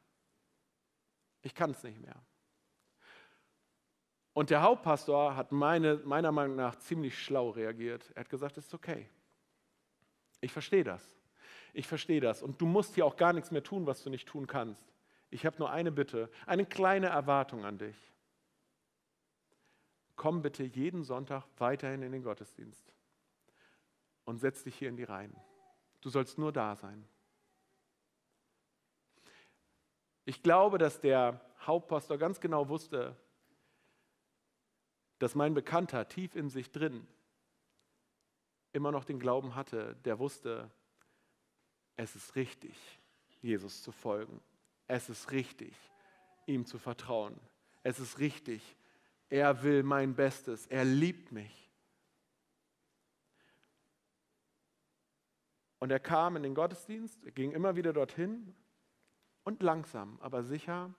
Ich 1.43 1.55
kann 1.55 1.73
es 1.73 1.83
nicht 1.83 2.01
mehr. 2.01 2.17
Und 4.33 4.51
der 4.51 4.63
Hauptpastor 4.63 5.37
hat 5.37 5.53
meine, 5.53 5.97
meiner 6.05 6.33
Meinung 6.33 6.57
nach 6.57 6.77
ziemlich 6.77 7.19
schlau 7.19 7.51
reagiert. 7.51 8.11
Er 8.15 8.21
hat 8.21 8.31
gesagt, 8.31 8.57
es 8.59 8.67
ist 8.67 8.75
okay. 8.75 9.09
Ich 10.41 10.53
verstehe 10.53 10.85
das. 10.85 11.17
Ich 11.73 11.87
verstehe 11.87 12.21
das. 12.21 12.43
Und 12.43 12.61
du 12.61 12.67
musst 12.67 12.95
hier 12.95 13.07
auch 13.07 13.17
gar 13.17 13.33
nichts 13.33 13.51
mehr 13.51 13.63
tun, 13.63 13.87
was 13.87 14.03
du 14.03 14.11
nicht 14.11 14.29
tun 14.29 14.47
kannst. 14.47 14.94
Ich 15.35 15.45
habe 15.45 15.59
nur 15.59 15.68
eine 15.68 15.91
Bitte, 15.91 16.30
eine 16.47 16.64
kleine 16.64 17.09
Erwartung 17.09 17.64
an 17.64 17.76
dich. 17.76 17.97
Komm 20.14 20.43
bitte 20.43 20.62
jeden 20.62 21.03
Sonntag 21.03 21.45
weiterhin 21.57 22.03
in 22.03 22.12
den 22.12 22.22
Gottesdienst 22.22 22.95
und 24.26 24.39
setz 24.39 24.62
dich 24.62 24.76
hier 24.76 24.89
in 24.89 24.97
die 24.97 25.03
Reihen. 25.03 25.35
Du 26.03 26.09
sollst 26.09 26.39
nur 26.39 26.53
da 26.53 26.76
sein. 26.76 27.05
Ich 30.24 30.41
glaube, 30.41 30.78
dass 30.78 31.01
der 31.01 31.41
Hauptpastor 31.62 32.16
ganz 32.16 32.39
genau 32.39 32.68
wusste, 32.68 33.16
dass 35.18 35.35
mein 35.35 35.53
Bekannter 35.53 36.07
tief 36.07 36.37
in 36.37 36.49
sich 36.49 36.70
drin 36.70 37.09
immer 38.72 38.93
noch 38.93 39.05
den 39.05 39.18
Glauben 39.18 39.57
hatte, 39.57 39.97
der 40.05 40.20
wusste, 40.20 40.70
es 41.97 42.14
ist 42.14 42.37
richtig, 42.37 42.76
Jesus 43.43 43.82
zu 43.82 43.91
folgen. 43.91 44.41
Es 44.87 45.09
ist 45.09 45.30
richtig, 45.30 45.74
ihm 46.47 46.66
zu 46.66 46.78
vertrauen. 46.78 47.39
Es 47.82 48.01
ist 48.01 48.18
richtig, 48.18 48.76
er 49.28 49.62
will 49.62 49.82
mein 49.82 50.14
Bestes, 50.14 50.66
er 50.66 50.85
liebt 50.85 51.32
mich. 51.32 51.70
Und 55.78 55.91
er 55.91 56.01
kam 56.01 56.37
in 56.37 56.43
den 56.43 56.55
Gottesdienst, 56.55 57.35
ging 57.35 57.53
immer 57.53 57.76
wieder 57.76 57.93
dorthin 57.93 58.55
und 59.45 59.62
langsam, 59.62 60.18
aber 60.20 60.43
sicher 60.43 60.95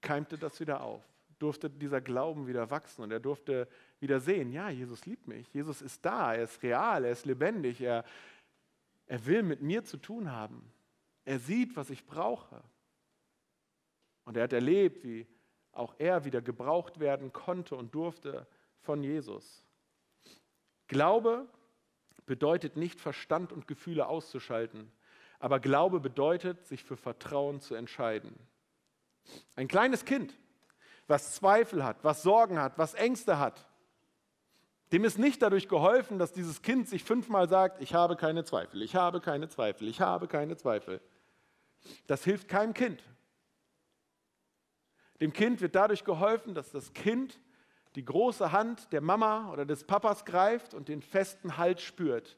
keimte 0.00 0.38
das 0.38 0.60
wieder 0.60 0.80
auf, 0.80 1.02
durfte 1.38 1.68
dieser 1.68 2.00
Glauben 2.00 2.46
wieder 2.46 2.70
wachsen 2.70 3.02
und 3.02 3.10
er 3.10 3.20
durfte 3.20 3.68
wieder 3.98 4.20
sehen, 4.20 4.52
ja, 4.52 4.70
Jesus 4.70 5.06
liebt 5.06 5.26
mich, 5.26 5.52
Jesus 5.52 5.82
ist 5.82 6.04
da, 6.04 6.34
er 6.34 6.44
ist 6.44 6.62
real, 6.62 7.04
er 7.04 7.12
ist 7.12 7.26
lebendig, 7.26 7.80
er, 7.80 8.04
er 9.06 9.26
will 9.26 9.42
mit 9.42 9.60
mir 9.60 9.84
zu 9.84 9.96
tun 9.96 10.30
haben, 10.30 10.72
er 11.24 11.38
sieht, 11.38 11.76
was 11.76 11.90
ich 11.90 12.06
brauche. 12.06 12.62
Und 14.24 14.36
er 14.36 14.44
hat 14.44 14.52
erlebt, 14.52 15.04
wie 15.04 15.26
auch 15.72 15.94
er 15.98 16.24
wieder 16.24 16.42
gebraucht 16.42 17.00
werden 17.00 17.32
konnte 17.32 17.76
und 17.76 17.94
durfte 17.94 18.46
von 18.80 19.02
Jesus. 19.02 19.64
Glaube 20.88 21.48
bedeutet 22.26 22.76
nicht 22.76 23.00
Verstand 23.00 23.52
und 23.52 23.68
Gefühle 23.68 24.06
auszuschalten, 24.06 24.92
aber 25.38 25.60
Glaube 25.60 26.00
bedeutet, 26.00 26.66
sich 26.66 26.84
für 26.84 26.96
Vertrauen 26.96 27.60
zu 27.60 27.74
entscheiden. 27.74 28.34
Ein 29.54 29.68
kleines 29.68 30.04
Kind, 30.04 30.34
was 31.06 31.34
Zweifel 31.34 31.84
hat, 31.84 32.02
was 32.02 32.22
Sorgen 32.22 32.58
hat, 32.58 32.78
was 32.78 32.94
Ängste 32.94 33.38
hat, 33.38 33.69
dem 34.92 35.04
ist 35.04 35.18
nicht 35.18 35.40
dadurch 35.42 35.68
geholfen, 35.68 36.18
dass 36.18 36.32
dieses 36.32 36.62
Kind 36.62 36.88
sich 36.88 37.04
fünfmal 37.04 37.48
sagt, 37.48 37.80
ich 37.80 37.94
habe 37.94 38.16
keine 38.16 38.44
Zweifel, 38.44 38.82
ich 38.82 38.96
habe 38.96 39.20
keine 39.20 39.48
Zweifel, 39.48 39.88
ich 39.88 40.00
habe 40.00 40.26
keine 40.26 40.56
Zweifel. 40.56 41.00
Das 42.06 42.24
hilft 42.24 42.48
keinem 42.48 42.74
Kind. 42.74 43.02
Dem 45.20 45.32
Kind 45.32 45.60
wird 45.60 45.74
dadurch 45.74 46.04
geholfen, 46.04 46.54
dass 46.54 46.70
das 46.72 46.92
Kind 46.92 47.40
die 47.94 48.04
große 48.04 48.52
Hand 48.52 48.92
der 48.92 49.00
Mama 49.00 49.50
oder 49.52 49.64
des 49.66 49.84
Papas 49.84 50.24
greift 50.24 50.74
und 50.74 50.88
den 50.88 51.02
festen 51.02 51.56
Halt 51.56 51.80
spürt. 51.80 52.36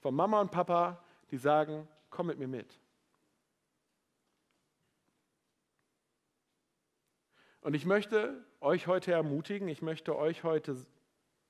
Von 0.00 0.14
Mama 0.14 0.40
und 0.40 0.50
Papa, 0.50 1.02
die 1.30 1.38
sagen, 1.38 1.88
komm 2.10 2.28
mit 2.28 2.38
mir 2.38 2.48
mit. 2.48 2.78
Und 7.60 7.74
ich 7.74 7.84
möchte 7.84 8.44
euch 8.60 8.86
heute 8.86 9.12
ermutigen, 9.12 9.66
ich 9.66 9.82
möchte 9.82 10.16
euch 10.16 10.44
heute 10.44 10.76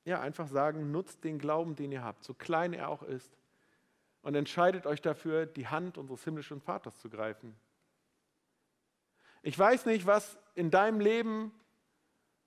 ja, 0.06 0.20
einfach 0.20 0.46
sagen, 0.46 0.92
nutzt 0.92 1.24
den 1.24 1.38
Glauben, 1.38 1.74
den 1.74 1.90
ihr 1.90 2.04
habt, 2.04 2.22
so 2.22 2.32
klein 2.32 2.72
er 2.72 2.88
auch 2.88 3.02
ist, 3.02 3.36
und 4.22 4.34
entscheidet 4.34 4.86
euch 4.86 5.02
dafür, 5.02 5.46
die 5.46 5.66
Hand 5.66 5.98
unseres 5.98 6.24
himmlischen 6.24 6.60
Vaters 6.60 6.98
zu 6.98 7.10
greifen. 7.10 7.54
Ich 9.42 9.58
weiß 9.58 9.86
nicht, 9.86 10.06
was 10.06 10.38
in 10.54 10.70
deinem 10.70 11.00
Leben 11.00 11.52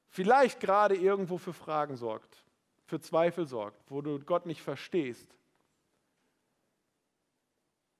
vielleicht 0.07 0.61
gerade 0.61 0.95
irgendwo 0.95 1.37
für 1.37 1.53
Fragen 1.53 1.97
sorgt, 1.97 2.43
für 2.85 3.01
Zweifel 3.01 3.45
sorgt, 3.45 3.91
wo 3.91 4.01
du 4.01 4.19
Gott 4.19 4.45
nicht 4.45 4.61
verstehst. 4.61 5.35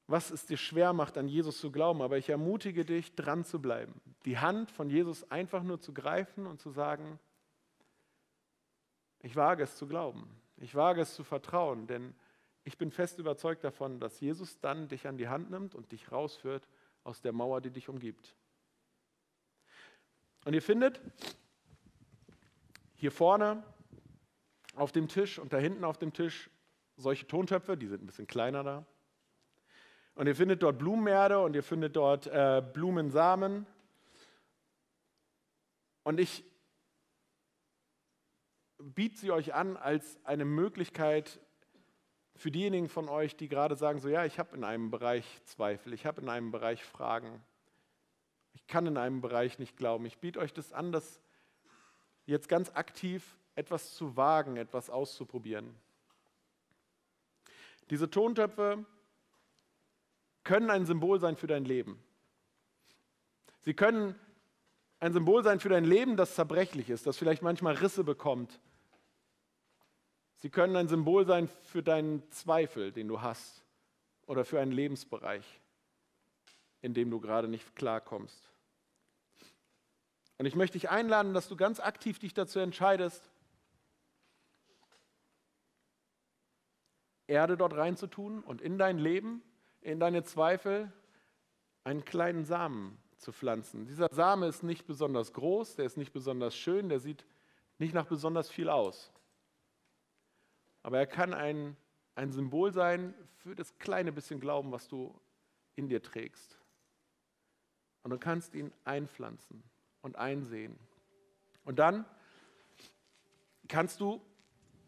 Was 0.08 0.32
es 0.32 0.46
dir 0.46 0.58
schwer 0.58 0.94
macht, 0.94 1.18
an 1.18 1.28
Jesus 1.28 1.60
zu 1.60 1.70
glauben, 1.72 2.02
aber 2.02 2.18
ich 2.18 2.30
ermutige 2.30 2.84
dich, 2.84 3.14
dran 3.14 3.44
zu 3.44 3.62
bleiben, 3.62 4.02
die 4.24 4.40
Hand 4.40 4.72
von 4.72 4.90
Jesus 4.90 5.30
einfach 5.30 5.64
nur 5.64 5.80
zu 5.80 5.94
greifen 5.94 6.48
und 6.48 6.60
zu 6.60 6.72
sagen, 6.72 7.20
ich 9.22 9.36
wage 9.36 9.64
es 9.64 9.76
zu 9.76 9.88
glauben, 9.88 10.30
ich 10.58 10.76
wage 10.76 11.02
es 11.02 11.16
zu 11.16 11.24
vertrauen, 11.24 11.88
denn 11.88 12.14
ich 12.64 12.78
bin 12.78 12.92
fest 12.92 13.20
überzeugt 13.20 13.64
davon, 13.64 14.00
dass 14.00 14.20
Jesus 14.20 14.60
dann 14.60 14.88
dich 14.88 15.08
an 15.08 15.18
die 15.18 15.28
Hand 15.28 15.50
nimmt 15.50 15.76
und 15.76 15.92
dich 15.92 16.12
rausführt 16.12 16.68
aus 17.04 17.22
der 17.22 17.32
Mauer, 17.32 17.62
die 17.62 17.72
dich 17.72 17.90
umgibt. 17.90 18.36
Und 20.46 20.54
ihr 20.54 20.62
findet 20.62 21.02
hier 22.96 23.12
vorne 23.12 23.64
auf 24.76 24.92
dem 24.92 25.08
Tisch 25.08 25.40
und 25.40 25.54
da 25.54 25.58
hinten 25.58 25.84
auf 25.84 25.98
dem 25.98 26.14
Tisch 26.14 26.50
solche 26.96 27.28
Tontöpfe, 27.28 27.78
die 27.78 27.88
sind 27.88 28.04
ein 28.04 28.08
bisschen 28.08 28.28
kleiner 28.28 28.64
da. 28.64 28.86
Und 30.16 30.28
ihr 30.28 30.36
findet 30.36 30.64
dort 30.64 30.78
Blumenerde 30.78 31.40
und 31.40 31.56
ihr 31.56 31.64
findet 31.64 31.96
dort 31.96 32.28
äh, 32.28 32.62
Blumensamen. 32.74 33.66
Und 36.04 36.20
ich 36.20 36.44
biete 38.80 39.18
sie 39.18 39.32
euch 39.32 39.54
an 39.54 39.78
als 39.78 40.18
eine 40.24 40.46
Möglichkeit, 40.46 41.40
für 42.36 42.52
diejenigen 42.52 42.88
von 42.88 43.10
euch, 43.10 43.36
die 43.36 43.50
gerade 43.50 43.76
sagen, 43.76 44.00
so 44.00 44.08
ja, 44.08 44.24
ich 44.24 44.40
habe 44.40 44.56
in 44.56 44.64
einem 44.64 44.92
Bereich 44.92 45.26
Zweifel, 45.44 45.92
ich 45.92 46.06
habe 46.06 46.22
in 46.22 46.30
einem 46.30 46.52
Bereich 46.52 46.84
Fragen, 46.86 47.44
ich 48.54 48.66
kann 48.66 48.88
in 48.88 48.98
einem 48.98 49.20
Bereich 49.20 49.60
nicht 49.60 49.76
glauben. 49.76 50.06
Ich 50.06 50.20
biete 50.20 50.40
euch 50.40 50.54
das 50.54 50.72
an, 50.72 50.94
das 50.94 51.20
jetzt 52.26 52.48
ganz 52.48 52.72
aktiv 52.74 53.38
etwas 53.56 53.94
zu 53.94 54.16
wagen, 54.16 54.56
etwas 54.56 54.90
auszuprobieren. 54.90 55.76
Diese 57.90 58.10
Tontöpfe 58.10 58.86
können 60.46 60.70
ein 60.70 60.86
Symbol 60.86 61.20
sein 61.20 61.36
für 61.36 61.48
dein 61.48 61.66
Leben. 61.66 62.02
Sie 63.60 63.74
können 63.74 64.16
ein 65.00 65.12
Symbol 65.12 65.44
sein 65.44 65.60
für 65.60 65.70
dein 65.70 65.84
Leben, 65.84 66.16
das 66.16 66.36
zerbrechlich 66.36 66.90
ist, 66.90 67.06
das 67.06 67.18
vielleicht 67.18 67.42
manchmal 67.42 67.76
Risse 67.76 68.04
bekommt. 68.04 68.60
Sie 70.40 70.50
können 70.50 70.76
ein 70.76 70.88
Symbol 70.88 71.26
sein 71.26 71.48
für 71.48 71.84
deinen 71.84 72.30
Zweifel, 72.32 72.92
den 72.92 73.08
du 73.08 73.22
hast, 73.22 73.64
oder 74.26 74.46
für 74.46 74.60
einen 74.60 74.72
Lebensbereich, 74.72 75.60
in 76.82 76.94
dem 76.94 77.10
du 77.10 77.20
gerade 77.20 77.48
nicht 77.48 77.76
klarkommst. 77.76 78.54
Und 80.38 80.46
ich 80.46 80.56
möchte 80.56 80.78
dich 80.78 80.90
einladen, 80.90 81.34
dass 81.34 81.50
du 81.50 81.58
ganz 81.58 81.80
aktiv 81.82 82.20
dich 82.20 82.34
dazu 82.34 82.60
entscheidest, 82.60 83.30
Erde 87.28 87.58
dort 87.58 87.76
reinzutun 87.76 88.42
und 88.42 88.62
in 88.62 88.78
dein 88.78 88.98
Leben, 88.98 89.44
in 89.82 90.00
deine 90.00 90.24
Zweifel 90.24 90.92
einen 91.84 92.06
kleinen 92.06 92.46
Samen 92.46 92.98
zu 93.18 93.32
pflanzen. 93.32 93.86
Dieser 93.86 94.08
Same 94.12 94.48
ist 94.48 94.64
nicht 94.64 94.88
besonders 94.88 95.34
groß, 95.34 95.76
der 95.76 95.86
ist 95.86 95.98
nicht 95.98 96.14
besonders 96.14 96.56
schön, 96.56 96.90
der 96.90 97.00
sieht 97.00 97.26
nicht 97.78 97.94
nach 97.94 98.06
besonders 98.06 98.50
viel 98.50 98.70
aus. 98.70 99.12
Aber 100.84 100.98
er 100.98 101.08
kann 101.08 101.34
ein, 101.34 101.76
ein 102.16 102.32
Symbol 102.32 102.72
sein 102.74 103.14
für 103.38 103.56
das 103.56 103.78
kleine 103.80 104.12
bisschen 104.12 104.40
Glauben, 104.40 104.72
was 104.72 104.88
du 104.88 105.20
in 105.76 105.88
dir 105.88 106.02
trägst. 106.02 106.58
Und 108.04 108.12
du 108.12 108.18
kannst 108.18 108.56
ihn 108.56 108.72
einpflanzen 108.86 109.64
und 110.02 110.18
einsehen. 110.18 110.78
Und 111.66 111.80
dann 111.80 112.06
kannst 113.68 114.00
du 114.00 114.22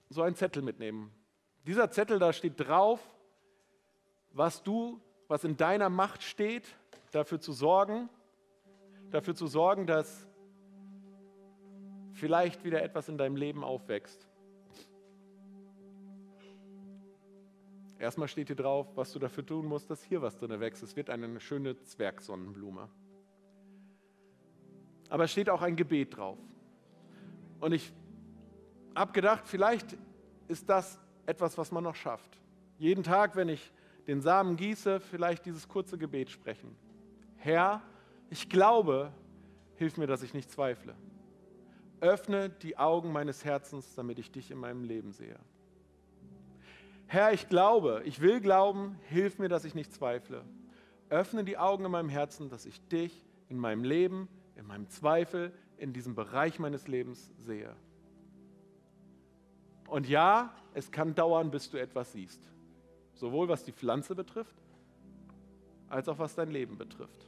so 0.10 0.22
einen 0.22 0.36
Zettel 0.36 0.62
mitnehmen. 0.62 1.14
Dieser 1.66 1.92
Zettel, 1.92 2.20
da 2.20 2.34
steht 2.34 2.60
drauf, 2.60 3.00
was 4.32 4.64
du, 4.64 5.00
was 5.28 5.44
in 5.44 5.58
deiner 5.58 5.90
Macht 5.90 6.24
steht, 6.24 6.76
dafür 7.12 7.40
zu 7.40 7.54
sorgen, 7.54 8.10
dafür 9.12 9.36
zu 9.36 9.48
sorgen, 9.48 9.86
dass 9.86 10.28
vielleicht 12.14 12.64
wieder 12.64 12.82
etwas 12.82 13.10
in 13.10 13.18
deinem 13.18 13.36
Leben 13.36 13.64
aufwächst. 13.64 14.28
Erstmal 18.02 18.28
steht 18.28 18.48
hier 18.48 18.56
drauf, 18.56 18.88
was 18.96 19.12
du 19.12 19.20
dafür 19.20 19.46
tun 19.46 19.68
musst, 19.68 19.92
dass 19.92 20.02
hier 20.02 20.24
was 20.24 20.36
drin 20.36 20.60
wächst. 20.60 20.82
Es 20.82 20.96
wird 20.96 21.12
eine 21.12 21.40
schöne 21.40 21.80
Zwergsonnenblume. 21.84 22.90
Aber 25.10 25.26
es 25.26 25.32
steht 25.32 25.52
auch 25.52 25.62
ein 25.62 25.76
Gebet 25.76 26.18
drauf. 26.18 26.40
Und 27.60 27.74
ich 27.74 27.94
habe 28.96 29.12
gedacht, 29.12 29.44
vielleicht 29.46 29.96
ist 30.48 30.68
das 30.68 31.00
etwas, 31.28 31.60
was 31.60 31.72
man 31.72 31.84
noch 31.84 31.94
schafft. 31.94 32.40
Jeden 32.80 33.04
Tag, 33.04 33.36
wenn 33.36 33.50
ich 33.50 33.72
den 34.08 34.20
Samen 34.20 34.56
gieße, 34.56 35.00
vielleicht 35.00 35.46
dieses 35.46 35.68
kurze 35.68 35.96
Gebet 36.00 36.32
sprechen. 36.32 36.76
Herr, 37.36 37.84
ich 38.32 38.50
glaube, 38.50 39.14
hilf 39.76 39.98
mir, 39.98 40.08
dass 40.08 40.24
ich 40.24 40.34
nicht 40.34 40.50
zweifle. 40.50 40.96
Öffne 42.00 42.50
die 42.50 42.80
Augen 42.80 43.12
meines 43.12 43.46
Herzens, 43.46 43.94
damit 43.94 44.18
ich 44.18 44.32
dich 44.32 44.50
in 44.50 44.58
meinem 44.58 44.86
Leben 44.86 45.12
sehe. 45.12 45.38
Herr, 47.12 47.34
ich 47.34 47.50
glaube, 47.50 48.04
ich 48.06 48.22
will 48.22 48.40
glauben, 48.40 48.98
hilf 49.10 49.38
mir, 49.38 49.50
dass 49.50 49.66
ich 49.66 49.76
nicht 49.76 49.92
zweifle. 49.92 50.46
Öffne 51.10 51.44
die 51.44 51.58
Augen 51.58 51.84
in 51.84 51.92
meinem 51.92 52.08
Herzen, 52.08 52.48
dass 52.48 52.66
ich 52.66 52.88
dich 52.88 53.26
in 53.50 53.58
meinem 53.58 53.84
Leben, 53.84 54.30
in 54.56 54.66
meinem 54.66 54.88
Zweifel, 54.88 55.52
in 55.76 55.92
diesem 55.92 56.16
Bereich 56.16 56.58
meines 56.58 56.88
Lebens 56.88 57.34
sehe. 57.38 57.76
Und 59.90 60.08
ja, 60.08 60.56
es 60.74 60.90
kann 60.90 61.14
dauern, 61.14 61.52
bis 61.52 61.70
du 61.70 61.76
etwas 61.76 62.14
siehst. 62.14 62.50
Sowohl 63.16 63.50
was 63.50 63.66
die 63.66 63.74
Pflanze 63.74 64.16
betrifft, 64.16 64.56
als 65.90 66.08
auch 66.08 66.18
was 66.18 66.36
dein 66.36 66.50
Leben 66.50 66.78
betrifft. 66.78 67.28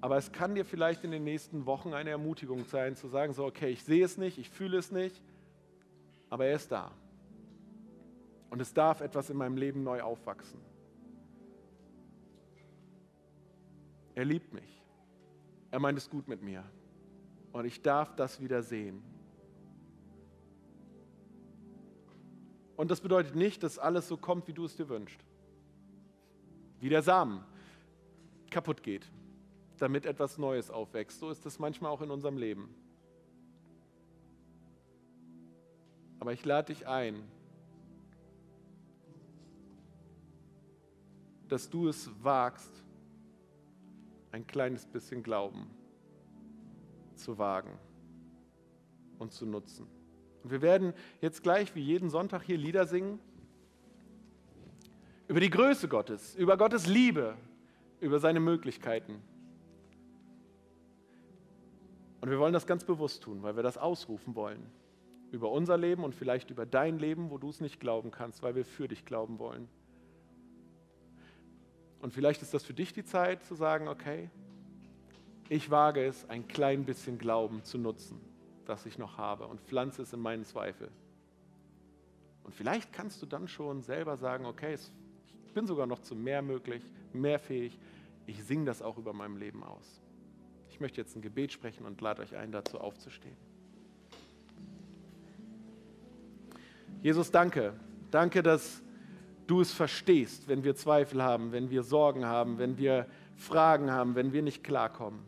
Aber 0.00 0.16
es 0.16 0.32
kann 0.32 0.56
dir 0.56 0.64
vielleicht 0.64 1.04
in 1.04 1.12
den 1.12 1.22
nächsten 1.22 1.66
Wochen 1.66 1.94
eine 1.94 2.10
Ermutigung 2.10 2.64
sein, 2.64 2.96
zu 2.96 3.06
sagen, 3.06 3.32
so, 3.32 3.44
okay, 3.44 3.68
ich 3.68 3.84
sehe 3.84 4.04
es 4.04 4.18
nicht, 4.18 4.38
ich 4.38 4.50
fühle 4.50 4.78
es 4.78 4.90
nicht, 4.90 5.22
aber 6.30 6.46
er 6.46 6.56
ist 6.56 6.72
da. 6.72 6.90
Und 8.50 8.60
es 8.60 8.72
darf 8.72 9.00
etwas 9.00 9.30
in 9.30 9.36
meinem 9.36 9.56
Leben 9.56 9.82
neu 9.82 10.02
aufwachsen. 10.02 10.60
Er 14.14 14.24
liebt 14.24 14.54
mich. 14.54 14.82
Er 15.70 15.78
meint 15.78 15.98
es 15.98 16.08
gut 16.08 16.26
mit 16.28 16.42
mir. 16.42 16.64
Und 17.52 17.64
ich 17.64 17.82
darf 17.82 18.14
das 18.16 18.40
wieder 18.40 18.62
sehen. 18.62 19.02
Und 22.76 22.90
das 22.90 23.00
bedeutet 23.00 23.34
nicht, 23.34 23.62
dass 23.62 23.78
alles 23.78 24.06
so 24.08 24.16
kommt, 24.16 24.48
wie 24.48 24.52
du 24.52 24.64
es 24.64 24.76
dir 24.76 24.88
wünschst. 24.88 25.20
Wie 26.80 26.88
der 26.88 27.02
Samen 27.02 27.42
kaputt 28.50 28.82
geht, 28.82 29.10
damit 29.78 30.06
etwas 30.06 30.38
Neues 30.38 30.70
aufwächst. 30.70 31.18
So 31.18 31.30
ist 31.30 31.44
es 31.46 31.58
manchmal 31.58 31.90
auch 31.90 32.02
in 32.02 32.10
unserem 32.10 32.36
Leben. 32.36 32.74
Aber 36.20 36.32
ich 36.32 36.44
lade 36.44 36.72
dich 36.72 36.86
ein, 36.86 37.22
dass 41.48 41.70
du 41.70 41.88
es 41.88 42.10
wagst, 42.22 42.82
ein 44.32 44.46
kleines 44.46 44.86
bisschen 44.86 45.22
Glauben 45.22 45.70
zu 47.14 47.38
wagen 47.38 47.78
und 49.18 49.32
zu 49.32 49.46
nutzen. 49.46 49.86
Und 50.42 50.50
wir 50.50 50.62
werden 50.62 50.92
jetzt 51.20 51.42
gleich 51.42 51.74
wie 51.74 51.80
jeden 51.80 52.10
Sonntag 52.10 52.42
hier 52.42 52.58
Lieder 52.58 52.86
singen 52.86 53.18
über 55.28 55.40
die 55.40 55.50
Größe 55.50 55.88
Gottes, 55.88 56.36
über 56.36 56.56
Gottes 56.56 56.86
Liebe, 56.86 57.36
über 58.00 58.18
seine 58.18 58.40
Möglichkeiten. 58.40 59.20
Und 62.20 62.30
wir 62.30 62.38
wollen 62.38 62.52
das 62.52 62.66
ganz 62.66 62.84
bewusst 62.84 63.22
tun, 63.22 63.42
weil 63.42 63.56
wir 63.56 63.62
das 63.62 63.78
ausrufen 63.78 64.34
wollen. 64.34 64.64
Über 65.32 65.50
unser 65.50 65.76
Leben 65.76 66.04
und 66.04 66.14
vielleicht 66.14 66.50
über 66.50 66.66
dein 66.66 66.98
Leben, 66.98 67.30
wo 67.30 67.38
du 67.38 67.48
es 67.48 67.60
nicht 67.60 67.80
glauben 67.80 68.10
kannst, 68.10 68.42
weil 68.42 68.54
wir 68.54 68.64
für 68.64 68.88
dich 68.88 69.04
glauben 69.04 69.38
wollen. 69.38 69.68
Und 72.06 72.12
vielleicht 72.12 72.40
ist 72.40 72.54
das 72.54 72.62
für 72.62 72.72
dich 72.72 72.92
die 72.92 73.04
Zeit 73.04 73.42
zu 73.42 73.56
sagen, 73.56 73.88
okay, 73.88 74.30
ich 75.48 75.72
wage 75.72 76.06
es, 76.06 76.30
ein 76.30 76.46
klein 76.46 76.84
bisschen 76.84 77.18
Glauben 77.18 77.64
zu 77.64 77.78
nutzen 77.78 78.20
das 78.68 78.86
ich 78.86 78.96
noch 78.96 79.18
habe 79.18 79.46
und 79.46 79.60
pflanze 79.62 80.02
es 80.02 80.12
in 80.12 80.20
meinen 80.20 80.44
Zweifel. 80.44 80.88
Und 82.44 82.54
vielleicht 82.54 82.92
kannst 82.92 83.20
du 83.22 83.26
dann 83.26 83.48
schon 83.48 83.82
selber 83.82 84.16
sagen, 84.16 84.46
okay, 84.46 84.76
ich 85.46 85.52
bin 85.52 85.66
sogar 85.66 85.86
noch 85.86 86.00
zu 86.00 86.14
mehr 86.14 86.42
möglich, 86.42 86.82
mehr 87.12 87.38
fähig. 87.38 87.78
Ich 88.26 88.44
singe 88.44 88.66
das 88.66 88.82
auch 88.82 88.98
über 88.98 89.12
meinem 89.12 89.36
Leben 89.36 89.64
aus. 89.64 90.00
Ich 90.68 90.80
möchte 90.80 91.00
jetzt 91.00 91.16
ein 91.16 91.22
Gebet 91.22 91.52
sprechen 91.52 91.86
und 91.86 92.00
lade 92.00 92.22
euch 92.22 92.36
ein, 92.36 92.52
dazu 92.52 92.78
aufzustehen. 92.78 93.36
Jesus, 97.02 97.30
danke. 97.30 97.74
Danke, 98.10 98.42
dass 98.42 98.82
du 99.46 99.60
es 99.60 99.72
verstehst, 99.72 100.48
wenn 100.48 100.64
wir 100.64 100.74
Zweifel 100.74 101.22
haben, 101.22 101.52
wenn 101.52 101.70
wir 101.70 101.82
Sorgen 101.82 102.26
haben, 102.26 102.58
wenn 102.58 102.78
wir 102.78 103.06
Fragen 103.36 103.90
haben, 103.90 104.14
wenn 104.14 104.32
wir 104.32 104.42
nicht 104.42 104.64
klarkommen. 104.64 105.20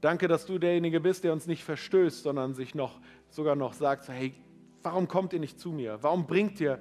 Danke, 0.00 0.28
dass 0.28 0.46
du 0.46 0.58
derjenige 0.58 1.00
bist, 1.00 1.24
der 1.24 1.32
uns 1.32 1.46
nicht 1.46 1.64
verstößt, 1.64 2.22
sondern 2.22 2.54
sich 2.54 2.74
noch 2.74 3.00
sogar 3.30 3.56
noch 3.56 3.72
sagt, 3.72 4.08
hey, 4.08 4.34
warum 4.82 5.08
kommt 5.08 5.32
ihr 5.32 5.40
nicht 5.40 5.58
zu 5.58 5.72
mir? 5.72 5.98
Warum 6.02 6.26
bringt 6.26 6.60
ihr 6.60 6.80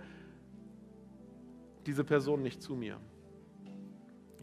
diese 1.85 2.03
Person 2.03 2.43
nicht 2.43 2.61
zu 2.61 2.75
mir? 2.75 2.99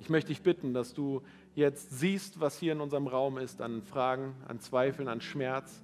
Ich 0.00 0.10
möchte 0.10 0.28
dich 0.28 0.42
bitten, 0.42 0.74
dass 0.74 0.92
du 0.92 1.22
jetzt 1.54 1.98
siehst, 1.98 2.40
was 2.40 2.58
hier 2.58 2.72
in 2.72 2.80
unserem 2.80 3.06
Raum 3.06 3.38
ist 3.38 3.62
an 3.62 3.82
Fragen, 3.82 4.34
an 4.48 4.58
Zweifeln, 4.58 5.08
an 5.08 5.20
Schmerz, 5.20 5.82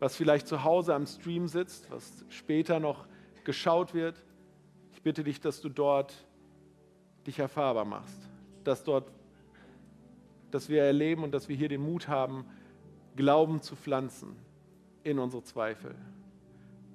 was 0.00 0.16
vielleicht 0.16 0.48
zu 0.48 0.64
Hause 0.64 0.94
am 0.94 1.06
Stream 1.06 1.46
sitzt, 1.46 1.90
was 1.90 2.24
später 2.28 2.80
noch 2.80 3.06
geschaut 3.44 3.94
wird. 3.94 4.22
Ich 5.02 5.04
bitte 5.04 5.24
dich, 5.24 5.40
dass 5.40 5.60
du 5.60 5.68
dort 5.68 6.14
dich 7.26 7.40
erfahrbar 7.40 7.84
machst, 7.84 8.20
dass 8.62 8.84
dort 8.84 9.10
dass 10.52 10.68
wir 10.68 10.84
erleben 10.84 11.24
und 11.24 11.32
dass 11.32 11.48
wir 11.48 11.56
hier 11.56 11.68
den 11.68 11.80
Mut 11.80 12.06
haben, 12.06 12.44
Glauben 13.16 13.62
zu 13.62 13.74
pflanzen 13.74 14.36
in 15.02 15.18
unsere 15.18 15.42
Zweifel. 15.42 15.96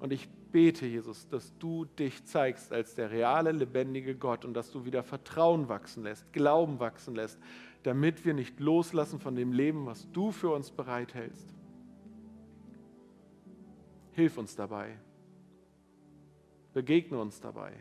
Und 0.00 0.10
ich 0.10 0.26
bete, 0.52 0.86
Jesus, 0.86 1.28
dass 1.28 1.52
du 1.58 1.84
dich 1.84 2.24
zeigst 2.24 2.72
als 2.72 2.94
der 2.94 3.10
reale, 3.10 3.52
lebendige 3.52 4.14
Gott 4.14 4.46
und 4.46 4.54
dass 4.54 4.70
du 4.70 4.86
wieder 4.86 5.02
Vertrauen 5.02 5.68
wachsen 5.68 6.04
lässt, 6.04 6.32
Glauben 6.32 6.80
wachsen 6.80 7.14
lässt, 7.14 7.38
damit 7.82 8.24
wir 8.24 8.32
nicht 8.32 8.58
loslassen 8.58 9.20
von 9.20 9.36
dem 9.36 9.52
Leben, 9.52 9.84
was 9.84 10.10
du 10.12 10.32
für 10.32 10.48
uns 10.48 10.70
bereithältst. 10.70 11.54
Hilf 14.12 14.38
uns 14.38 14.56
dabei. 14.56 14.96
Begegne 16.72 17.20
uns 17.20 17.38
dabei. 17.38 17.74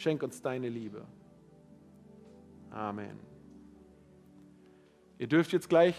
Schenk 0.00 0.22
uns 0.22 0.40
deine 0.40 0.70
Liebe. 0.70 1.04
Amen. 2.70 3.20
Ihr 5.18 5.26
dürft 5.26 5.52
jetzt 5.52 5.68
gleich 5.68 5.94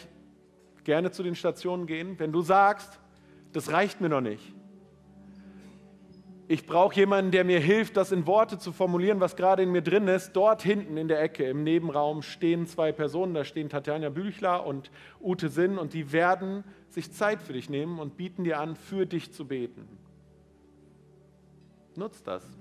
gerne 0.84 1.12
zu 1.12 1.22
den 1.22 1.36
Stationen 1.36 1.86
gehen. 1.86 2.18
Wenn 2.18 2.32
du 2.32 2.42
sagst, 2.42 3.00
das 3.54 3.72
reicht 3.72 4.02
mir 4.02 4.10
noch 4.10 4.22
nicht. 4.22 4.56
Ich 6.48 6.66
brauche 6.66 6.96
jemanden, 6.96 7.30
der 7.30 7.44
mir 7.44 7.60
hilft, 7.60 7.96
das 7.96 8.12
in 8.12 8.26
Worte 8.26 8.58
zu 8.58 8.72
formulieren, 8.72 9.20
was 9.20 9.36
gerade 9.36 9.62
in 9.62 9.72
mir 9.72 9.84
drin 9.84 10.08
ist. 10.08 10.34
Dort 10.34 10.64
hinten 10.64 10.98
in 10.98 11.08
der 11.08 11.22
Ecke 11.22 11.48
im 11.48 11.64
Nebenraum 11.64 12.24
stehen 12.24 12.66
zwei 12.66 12.92
Personen. 12.92 13.36
Da 13.36 13.46
stehen 13.46 13.70
Tatjana 13.70 14.10
Büchler 14.10 14.66
und 14.66 14.90
Ute 15.22 15.48
Sinn 15.48 15.78
und 15.78 15.94
die 15.94 16.12
werden 16.12 16.64
sich 16.90 17.12
Zeit 17.12 17.44
für 17.44 17.54
dich 17.54 17.70
nehmen 17.70 18.00
und 18.00 18.18
bieten 18.18 18.46
dir 18.46 18.60
an, 18.60 18.76
für 18.76 19.06
dich 19.06 19.32
zu 19.32 19.48
beten. 19.48 19.88
Nutz 21.96 22.24
das. 22.24 22.61